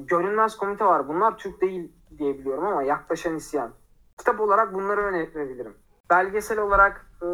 Görünmez 0.07 0.57
Komite 0.57 0.85
var. 0.85 1.09
Bunlar 1.09 1.39
Türk 1.39 1.61
değil 1.61 1.93
diye 2.19 2.39
biliyorum 2.39 2.67
ama 2.67 2.83
yaklaşan 2.83 3.37
isyan. 3.37 3.71
Kitap 4.19 4.41
olarak 4.41 4.75
bunları 4.75 5.01
önerebilirim. 5.01 5.75
Belgesel 6.11 6.59
olarak 6.59 7.07
e, 7.23 7.27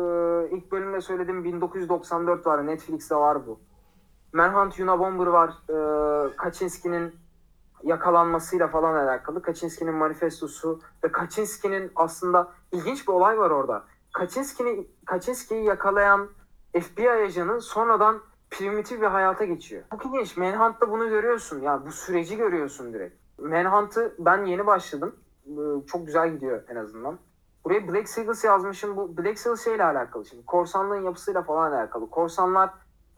ilk 0.56 0.72
bölümde 0.72 1.00
söylediğim 1.00 1.44
1994 1.44 2.46
var. 2.46 2.66
Netflix'te 2.66 3.14
var 3.16 3.46
bu. 3.46 3.60
Manhunt 4.32 4.80
Unabomber 4.80 5.26
var. 5.26 5.50
E, 5.50 6.36
Kaczynski'nin 6.36 7.14
yakalanmasıyla 7.82 8.68
falan 8.68 8.94
alakalı. 8.94 9.42
Kaczynski'nin 9.42 9.94
manifestosu 9.94 10.80
ve 11.04 11.12
Kaczynski'nin 11.12 11.92
aslında 11.96 12.48
ilginç 12.72 13.08
bir 13.08 13.12
olay 13.12 13.38
var 13.38 13.50
orada. 13.50 13.84
Kaczynski'ni 14.12 14.86
Kaczynski'yi 15.06 15.64
yakalayan 15.64 16.28
FBI 16.80 17.10
ajanı 17.10 17.60
sonradan 17.60 18.20
primitif 18.50 19.00
bir 19.00 19.06
hayata 19.06 19.44
geçiyor. 19.44 19.82
Çok 20.02 20.14
ilginç. 20.14 20.36
Manhunt'ta 20.36 20.90
bunu 20.90 21.08
görüyorsun. 21.08 21.60
Ya 21.60 21.86
bu 21.86 21.92
süreci 21.92 22.36
görüyorsun 22.36 22.92
direkt. 22.92 23.16
Manhunt'ı 23.38 24.14
ben 24.18 24.44
yeni 24.44 24.66
başladım. 24.66 25.16
Çok 25.86 26.06
güzel 26.06 26.32
gidiyor 26.32 26.62
en 26.68 26.76
azından. 26.76 27.18
Buraya 27.64 27.88
Black 27.88 28.08
Sails 28.08 28.44
yazmışım. 28.44 28.96
Bu 28.96 29.16
Black 29.16 29.38
Sails 29.38 29.64
şeyle 29.64 29.84
alakalı 29.84 30.26
şimdi. 30.26 30.46
Korsanlığın 30.46 31.04
yapısıyla 31.04 31.42
falan 31.42 31.72
alakalı. 31.72 32.10
Korsanlar 32.10 32.70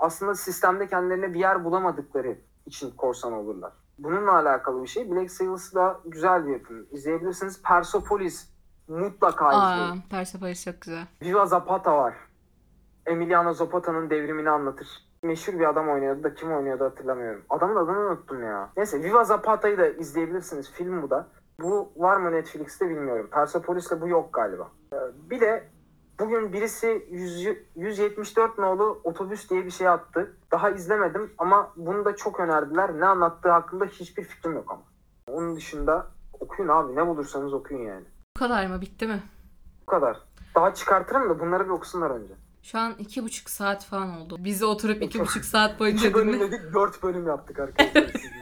aslında 0.03 0.35
sistemde 0.35 0.87
kendilerine 0.87 1.35
bir 1.35 1.41
yer 1.41 1.65
bulamadıkları 1.65 2.37
için 2.67 2.91
korsan 2.91 3.33
olurlar. 3.33 3.73
Bununla 3.99 4.33
alakalı 4.35 4.83
bir 4.83 4.89
şey. 4.89 5.11
Black 5.11 5.31
Sails 5.31 5.75
da 5.75 6.01
güzel 6.05 6.47
bir 6.47 6.53
yapım. 6.53 6.87
İzleyebilirsiniz. 6.91 7.63
Persepolis 7.63 8.51
mutlaka 8.89 9.47
Aa, 9.47 9.75
izleyin. 9.75 10.03
Persepolis 10.11 10.65
çok 10.65 10.81
güzel. 10.81 11.07
Viva 11.23 11.47
Zapata 11.47 11.97
var. 11.99 12.15
Emiliano 13.07 13.53
Zapata'nın 13.53 14.11
devrimini 14.11 14.51
anlatır. 14.51 14.89
Meşhur 15.23 15.53
bir 15.53 15.69
adam 15.69 15.89
oynuyordu 15.89 16.23
da 16.23 16.35
kim 16.35 16.53
oynuyordu 16.53 16.85
hatırlamıyorum. 16.85 17.43
Adamın 17.51 17.77
adını 17.77 17.99
unuttum 17.99 18.43
ya. 18.43 18.71
Neyse 18.77 19.03
Viva 19.03 19.25
Zapata'yı 19.25 19.79
da 19.79 19.87
izleyebilirsiniz. 19.89 20.71
Film 20.71 21.03
bu 21.03 21.11
da. 21.11 21.29
Bu 21.61 21.93
var 21.97 22.17
mı 22.17 22.33
Netflix'te 22.33 22.89
bilmiyorum. 22.89 23.29
Persepolis'te 23.33 24.01
bu 24.01 24.09
yok 24.09 24.33
galiba. 24.33 24.69
Ee, 24.93 24.97
Bir 25.31 25.41
de 25.41 25.69
bugün 26.23 26.53
birisi 26.53 27.07
100, 27.11 27.49
174 27.77 28.59
nolu 28.59 29.01
otobüs 29.05 29.51
diye 29.51 29.67
bir 29.67 29.71
şey 29.71 29.89
attı. 29.89 30.37
Daha 30.53 30.71
izlemedim 30.71 31.33
ama 31.39 31.73
bunu 31.77 32.05
da 32.05 32.17
çok 32.17 32.41
önerdiler. 32.41 33.01
Ne 33.01 33.07
anlattığı 33.07 33.51
hakkında 33.51 33.85
hiçbir 33.85 34.25
fikrim 34.25 34.53
yok 34.53 34.71
ama. 34.71 34.83
Onun 35.29 35.57
dışında 35.57 36.07
okuyun 36.41 36.69
abi. 36.69 36.97
Ne 36.97 37.07
bulursanız 37.07 37.53
okuyun 37.55 37.83
yani. 37.83 38.05
Bu 38.37 38.41
kadar 38.41 38.67
mı? 38.67 38.81
Bitti 38.81 39.07
mi? 39.07 39.23
Bu 39.83 39.87
kadar. 39.87 40.17
Daha 40.55 40.75
çıkartırım 40.75 41.31
da 41.31 41.41
bunları 41.41 41.65
bir 41.65 41.71
okusunlar 41.71 42.11
önce. 42.11 42.35
Şu 42.63 42.79
an 42.79 42.95
iki 42.99 43.25
buçuk 43.25 43.51
saat 43.51 43.85
falan 43.85 44.21
oldu. 44.21 44.37
Bizi 44.41 44.65
oturup 44.65 45.03
iki 45.03 45.21
buçuk 45.21 45.45
saat 45.45 45.81
boyunca 45.81 46.09
İki 46.09 46.15
bölüm 46.15 46.33
dinle. 46.33 46.41
dedik, 46.53 46.75
dört 46.75 47.03
bölüm 47.03 47.27
yaptık 47.27 47.59
arkadaşlar. 47.59 48.13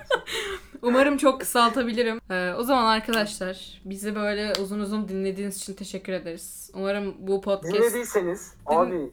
Umarım 0.83 1.16
çok 1.16 1.41
kısaltabilirim. 1.41 2.20
Ee, 2.31 2.53
o 2.59 2.62
zaman 2.62 2.87
arkadaşlar 2.87 3.81
bizi 3.85 4.14
böyle 4.14 4.53
uzun 4.62 4.81
uzun 4.81 5.09
dinlediğiniz 5.09 5.57
için 5.57 5.74
teşekkür 5.74 6.12
ederiz. 6.12 6.70
Umarım 6.74 7.14
bu 7.18 7.41
podcast 7.41 7.74
Dinlediyseniz 7.74 8.55
abi 8.66 9.11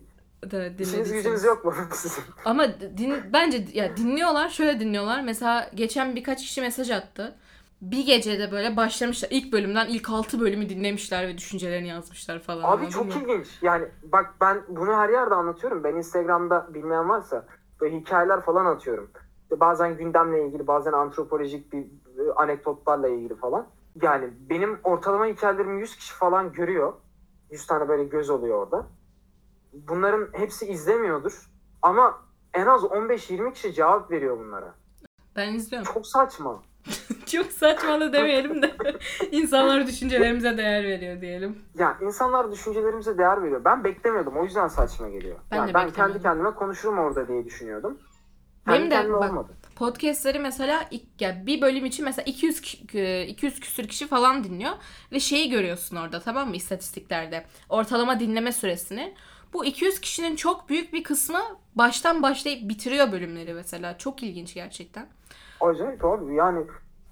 da 0.52 0.84
işiniz 0.84 1.12
gücünüz 1.12 1.44
yok 1.44 1.66
mu 1.66 1.74
sizin? 1.94 2.24
Ama 2.46 2.68
din, 2.98 3.16
bence 3.34 3.66
ya 3.74 3.98
dinliyorlar 3.98 4.50
şöyle 4.50 4.80
dinliyorlar. 4.80 5.22
Mesela 5.22 5.70
geçen 5.76 6.16
birkaç 6.16 6.42
kişi 6.42 6.62
mesaj 6.62 6.92
attı. 6.92 7.36
Bir 7.82 8.06
gecede 8.06 8.52
böyle 8.52 8.78
başlamışlar. 8.78 9.30
İlk 9.32 9.54
bölümden 9.54 9.88
ilk 9.88 10.10
6 10.10 10.40
bölümü 10.40 10.70
dinlemişler 10.70 11.28
ve 11.28 11.38
düşüncelerini 11.38 11.88
yazmışlar 11.88 12.40
falan. 12.40 12.64
Abi 12.64 12.68
anladın 12.68 12.90
çok 12.90 13.06
mı? 13.06 13.14
ilginç. 13.22 13.48
Yani 13.62 13.86
bak 14.04 14.34
ben 14.42 14.62
bunu 14.68 14.94
her 14.94 15.10
yerde 15.10 15.36
anlatıyorum. 15.36 15.84
Ben 15.84 15.96
Instagram'da 15.96 16.68
bilmeyen 16.74 17.10
varsa 17.10 17.46
böyle 17.82 17.98
hikayeler 17.98 18.42
falan 18.42 18.66
atıyorum. 18.66 19.12
Bazen 19.52 19.98
gündemle 19.98 20.48
ilgili, 20.48 20.68
bazen 20.68 20.94
antropolojik 20.94 21.74
bir 21.74 21.80
e, 21.82 22.32
anekdotlarla 22.36 23.08
ilgili 23.08 23.36
falan. 23.36 23.68
Yani 24.02 24.30
benim 24.50 24.80
ortalama 24.84 25.26
hikayelerimi 25.26 25.80
100 25.82 25.96
kişi 25.96 26.14
falan 26.14 26.54
görüyor. 26.54 26.94
100 27.52 27.68
tane 27.68 27.90
böyle 27.90 28.04
göz 28.04 28.30
oluyor 28.30 28.64
orada. 28.64 28.86
Bunların 29.74 30.28
hepsi 30.32 30.66
izlemiyordur. 30.66 31.50
Ama 31.82 32.22
en 32.54 32.66
az 32.66 32.82
15-20 32.84 33.54
kişi 33.54 33.74
cevap 33.74 34.12
veriyor 34.12 34.40
bunlara. 34.40 34.74
Ben 35.36 35.54
izliyorum. 35.54 35.94
Çok 35.94 36.08
saçma. 36.08 36.64
Çok 37.26 37.46
saçma 37.46 38.00
da 38.02 38.14
demeyelim 38.14 38.62
de 38.62 38.76
insanlar 39.32 39.88
düşüncelerimize 39.88 40.58
değer 40.58 40.84
veriyor 40.84 41.22
diyelim. 41.22 41.56
Ya 41.80 41.98
insanlar 42.02 42.52
düşüncelerimize 42.52 43.18
değer 43.18 43.44
veriyor. 43.44 43.62
Ben 43.66 43.84
beklemiyordum. 43.84 44.38
O 44.38 44.44
yüzden 44.44 44.68
saçma 44.68 45.10
geliyor. 45.10 45.36
Ben 45.52 45.58
yani 45.58 45.74
ben 45.74 45.90
kendi 45.92 46.22
kendime 46.22 46.52
konuşurum 46.52 47.00
orada 47.00 47.28
diye 47.28 47.46
düşünüyordum. 47.46 47.98
Benim 48.68 48.92
de 48.92 49.14
bak- 49.14 49.32
olmadı. 49.32 49.54
Podcast'leri 49.76 50.40
mesela 50.40 50.86
ilk, 50.92 51.46
bir 51.46 51.62
bölüm 51.62 51.86
için 51.86 52.06
mesela 52.06 52.24
200 52.26 52.62
ki- 52.62 53.00
e, 53.00 53.26
200 53.28 53.60
küsür 53.60 53.88
kişi 53.88 54.08
falan 54.08 54.44
dinliyor 54.44 54.74
ve 55.12 55.20
şeyi 55.20 55.50
görüyorsun 55.50 55.96
orada 55.96 56.20
tamam 56.20 56.50
mı 56.50 56.56
istatistiklerde. 56.56 57.46
Ortalama 57.70 58.20
dinleme 58.20 58.52
süresini. 58.52 59.14
Bu 59.54 59.66
200 59.66 60.02
kişinin 60.02 60.36
çok 60.36 60.70
büyük 60.70 60.94
bir 60.94 61.04
kısmı 61.04 61.40
baştan 61.76 62.24
başlayıp 62.24 62.70
bitiriyor 62.70 63.12
bölümleri 63.12 63.54
mesela. 63.54 63.98
Çok 63.98 64.24
ilginç 64.24 64.54
gerçekten. 64.54 65.08
Acayip 65.62 66.06
abi. 66.06 66.36
Yani 66.36 66.66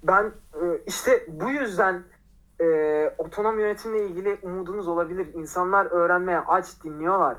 ben 0.04 0.24
e, 0.54 0.64
işte 0.88 1.26
bu 1.28 1.50
yüzden 1.50 2.04
e, 2.62 2.66
otonom 3.18 3.60
yönetimle 3.60 4.06
ilgili 4.08 4.38
umudunuz 4.42 4.88
olabilir. 4.88 5.34
İnsanlar 5.34 5.86
öğrenmeye 5.86 6.40
aç 6.40 6.66
dinliyorlar. 6.84 7.38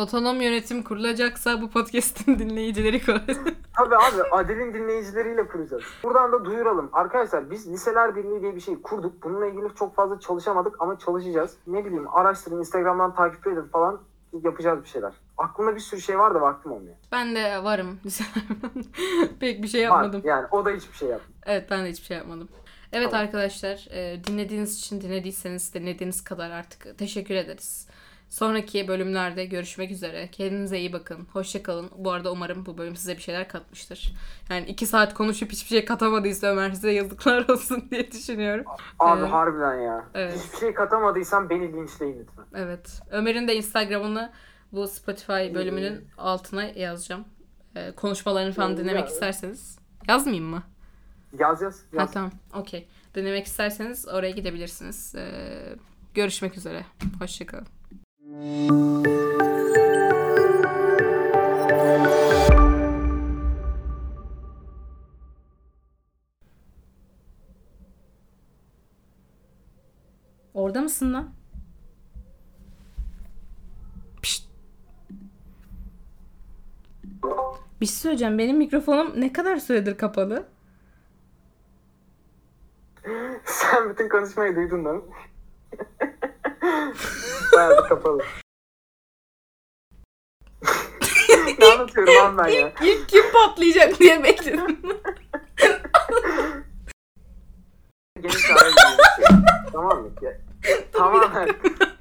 Otonom 0.00 0.40
yönetim 0.40 0.82
kurulacaksa 0.82 1.62
bu 1.62 1.70
podcast'in 1.70 2.38
dinleyicileri 2.38 3.04
kurulacak. 3.04 3.36
Tabii 3.76 3.96
abi 3.96 4.22
Adil'in 4.32 4.74
dinleyicileriyle 4.74 5.48
kuracağız. 5.48 5.82
Buradan 6.02 6.32
da 6.32 6.44
duyuralım. 6.44 6.90
Arkadaşlar 6.92 7.50
biz 7.50 7.72
Liseler 7.72 8.16
Birliği 8.16 8.42
diye 8.42 8.56
bir 8.56 8.60
şey 8.60 8.82
kurduk. 8.82 9.22
Bununla 9.22 9.46
ilgili 9.46 9.74
çok 9.78 9.94
fazla 9.94 10.20
çalışamadık 10.20 10.82
ama 10.82 10.98
çalışacağız. 10.98 11.56
Ne 11.66 11.84
bileyim 11.84 12.14
araştırın, 12.14 12.58
Instagram'dan 12.58 13.14
takip 13.14 13.46
edin 13.46 13.62
falan 13.72 14.00
yapacağız 14.44 14.82
bir 14.84 14.88
şeyler. 14.88 15.12
Aklımda 15.38 15.74
bir 15.74 15.80
sürü 15.80 16.00
şey 16.00 16.18
var 16.18 16.34
da 16.34 16.40
vaktim 16.40 16.72
olmuyor. 16.72 16.96
ben 17.12 17.34
de 17.34 17.64
varım. 17.64 18.00
Pek 19.40 19.62
bir 19.62 19.68
şey 19.68 19.80
Var. 19.80 19.84
yapmadım. 19.84 20.22
Yani 20.24 20.46
o 20.50 20.64
da 20.64 20.70
hiçbir 20.70 20.96
şey 20.96 21.08
yapmıyor. 21.08 21.40
Evet 21.46 21.70
ben 21.70 21.84
de 21.84 21.90
hiçbir 21.90 22.06
şey 22.06 22.16
yapmadım. 22.16 22.48
Evet 22.92 23.10
Tamam. 23.10 23.26
arkadaşlar 23.26 23.88
e, 23.90 24.24
dinlediğiniz 24.24 24.78
için 24.78 25.00
dinlediyseniz 25.00 25.74
dinlediğiniz 25.74 26.24
kadar 26.24 26.50
artık 26.50 26.98
teşekkür 26.98 27.34
ederiz. 27.34 27.88
Sonraki 28.30 28.88
bölümlerde 28.88 29.44
görüşmek 29.44 29.90
üzere. 29.90 30.28
Kendinize 30.32 30.78
iyi 30.78 30.92
bakın. 30.92 31.26
Hoşçakalın. 31.32 31.90
Bu 31.96 32.12
arada 32.12 32.32
umarım 32.32 32.66
bu 32.66 32.78
bölüm 32.78 32.96
size 32.96 33.16
bir 33.16 33.22
şeyler 33.22 33.48
katmıştır. 33.48 34.12
Yani 34.50 34.66
iki 34.66 34.86
saat 34.86 35.14
konuşup 35.14 35.52
hiçbir 35.52 35.68
şey 35.68 35.84
katamadıysa 35.84 36.46
Ömer 36.46 36.70
size 36.70 36.90
yazıklar 36.92 37.48
olsun 37.48 37.88
diye 37.90 38.12
düşünüyorum. 38.12 38.64
Abi 38.98 39.20
Evet. 39.20 39.32
harbiden 39.32 39.74
ya. 39.80 40.04
Evet. 40.14 40.44
Hiçbir 40.46 40.58
şey 40.58 40.74
katamadıysan 40.74 41.50
beni 41.50 41.72
linçleyin 41.72 42.18
lütfen. 42.20 42.44
Evet. 42.54 43.00
Ömer'in 43.10 43.48
de 43.48 43.56
Instagram'ını 43.56 44.32
bu 44.72 44.88
Spotify 44.88 45.32
bölümünün 45.54 46.08
altına 46.18 46.64
yazacağım. 46.64 47.24
E, 47.76 47.92
konuşmalarını 47.92 48.52
falan 48.52 48.70
Ya. 48.70 48.76
dinlemek 48.76 49.08
isterseniz. 49.08 49.78
Yazmayayım 50.08 50.46
mı? 50.46 50.62
Yaz 51.38 51.62
yaz. 51.62 51.80
Ha 51.80 52.00
yaz. 52.00 52.12
tamam. 52.12 52.30
Okey. 52.54 52.88
Denemek 53.14 53.46
isterseniz 53.46 54.08
oraya 54.08 54.30
gidebilirsiniz. 54.30 55.14
Ee, 55.14 55.76
görüşmek 56.14 56.56
üzere. 56.56 56.84
Hoşçakalın. 57.18 57.66
Orada 58.30 58.42
mısın 70.80 71.12
lan? 71.12 71.30
Pişt. 74.22 74.48
Bir 77.80 77.86
şey 77.86 77.94
söyleyeceğim. 77.94 78.38
Benim 78.38 78.56
mikrofonum 78.56 79.20
ne 79.20 79.32
kadar 79.32 79.56
süredir 79.56 79.98
kapalı? 79.98 80.48
Sen 83.44 83.90
bütün 83.90 84.08
konuşmayı 84.08 84.56
duydun 84.56 84.80
mi? 84.80 85.00
Bayağı 87.52 87.88
kapalı. 87.88 88.22
ne 91.58 91.66
anlatıyorum 91.66 92.14
lan 92.16 92.38
ben 92.38 92.48
ya? 92.48 92.72
İlk 92.82 93.08
kim 93.08 93.24
patlayacak 93.32 93.98
diye 94.00 94.24
bekledim. 94.24 94.78
Geniş 98.20 98.46
tamam 99.72 100.02
mı? 100.02 100.10
Ya, 100.22 100.38
tamamen. 100.92 101.48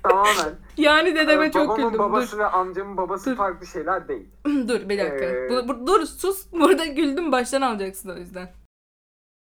tamamen. 0.03 0.55
yani 0.77 1.15
dedeme 1.15 1.45
Ee, 1.45 1.51
çok 1.51 1.67
Babamın 1.69 1.85
güldüm. 1.91 1.99
babası 1.99 2.37
ve 2.37 2.45
amcamın 2.45 2.97
babası 2.97 3.31
Dur. 3.31 3.35
farklı 3.37 3.67
şeyler 3.67 4.07
değil. 4.07 4.27
Dur. 4.45 4.51
Dur 4.67 4.89
bir 4.89 4.97
dakika. 4.97 5.25
Ee, 5.25 5.49
Bu- 5.49 5.67
bu- 5.67 5.87
dur 5.87 6.05
sus. 6.05 6.51
Burada 6.51 6.85
güldüm 6.85 7.31
baştan 7.31 7.61
alacaksın 7.61 8.09
o 8.09 8.15
yüzden. 8.17 8.53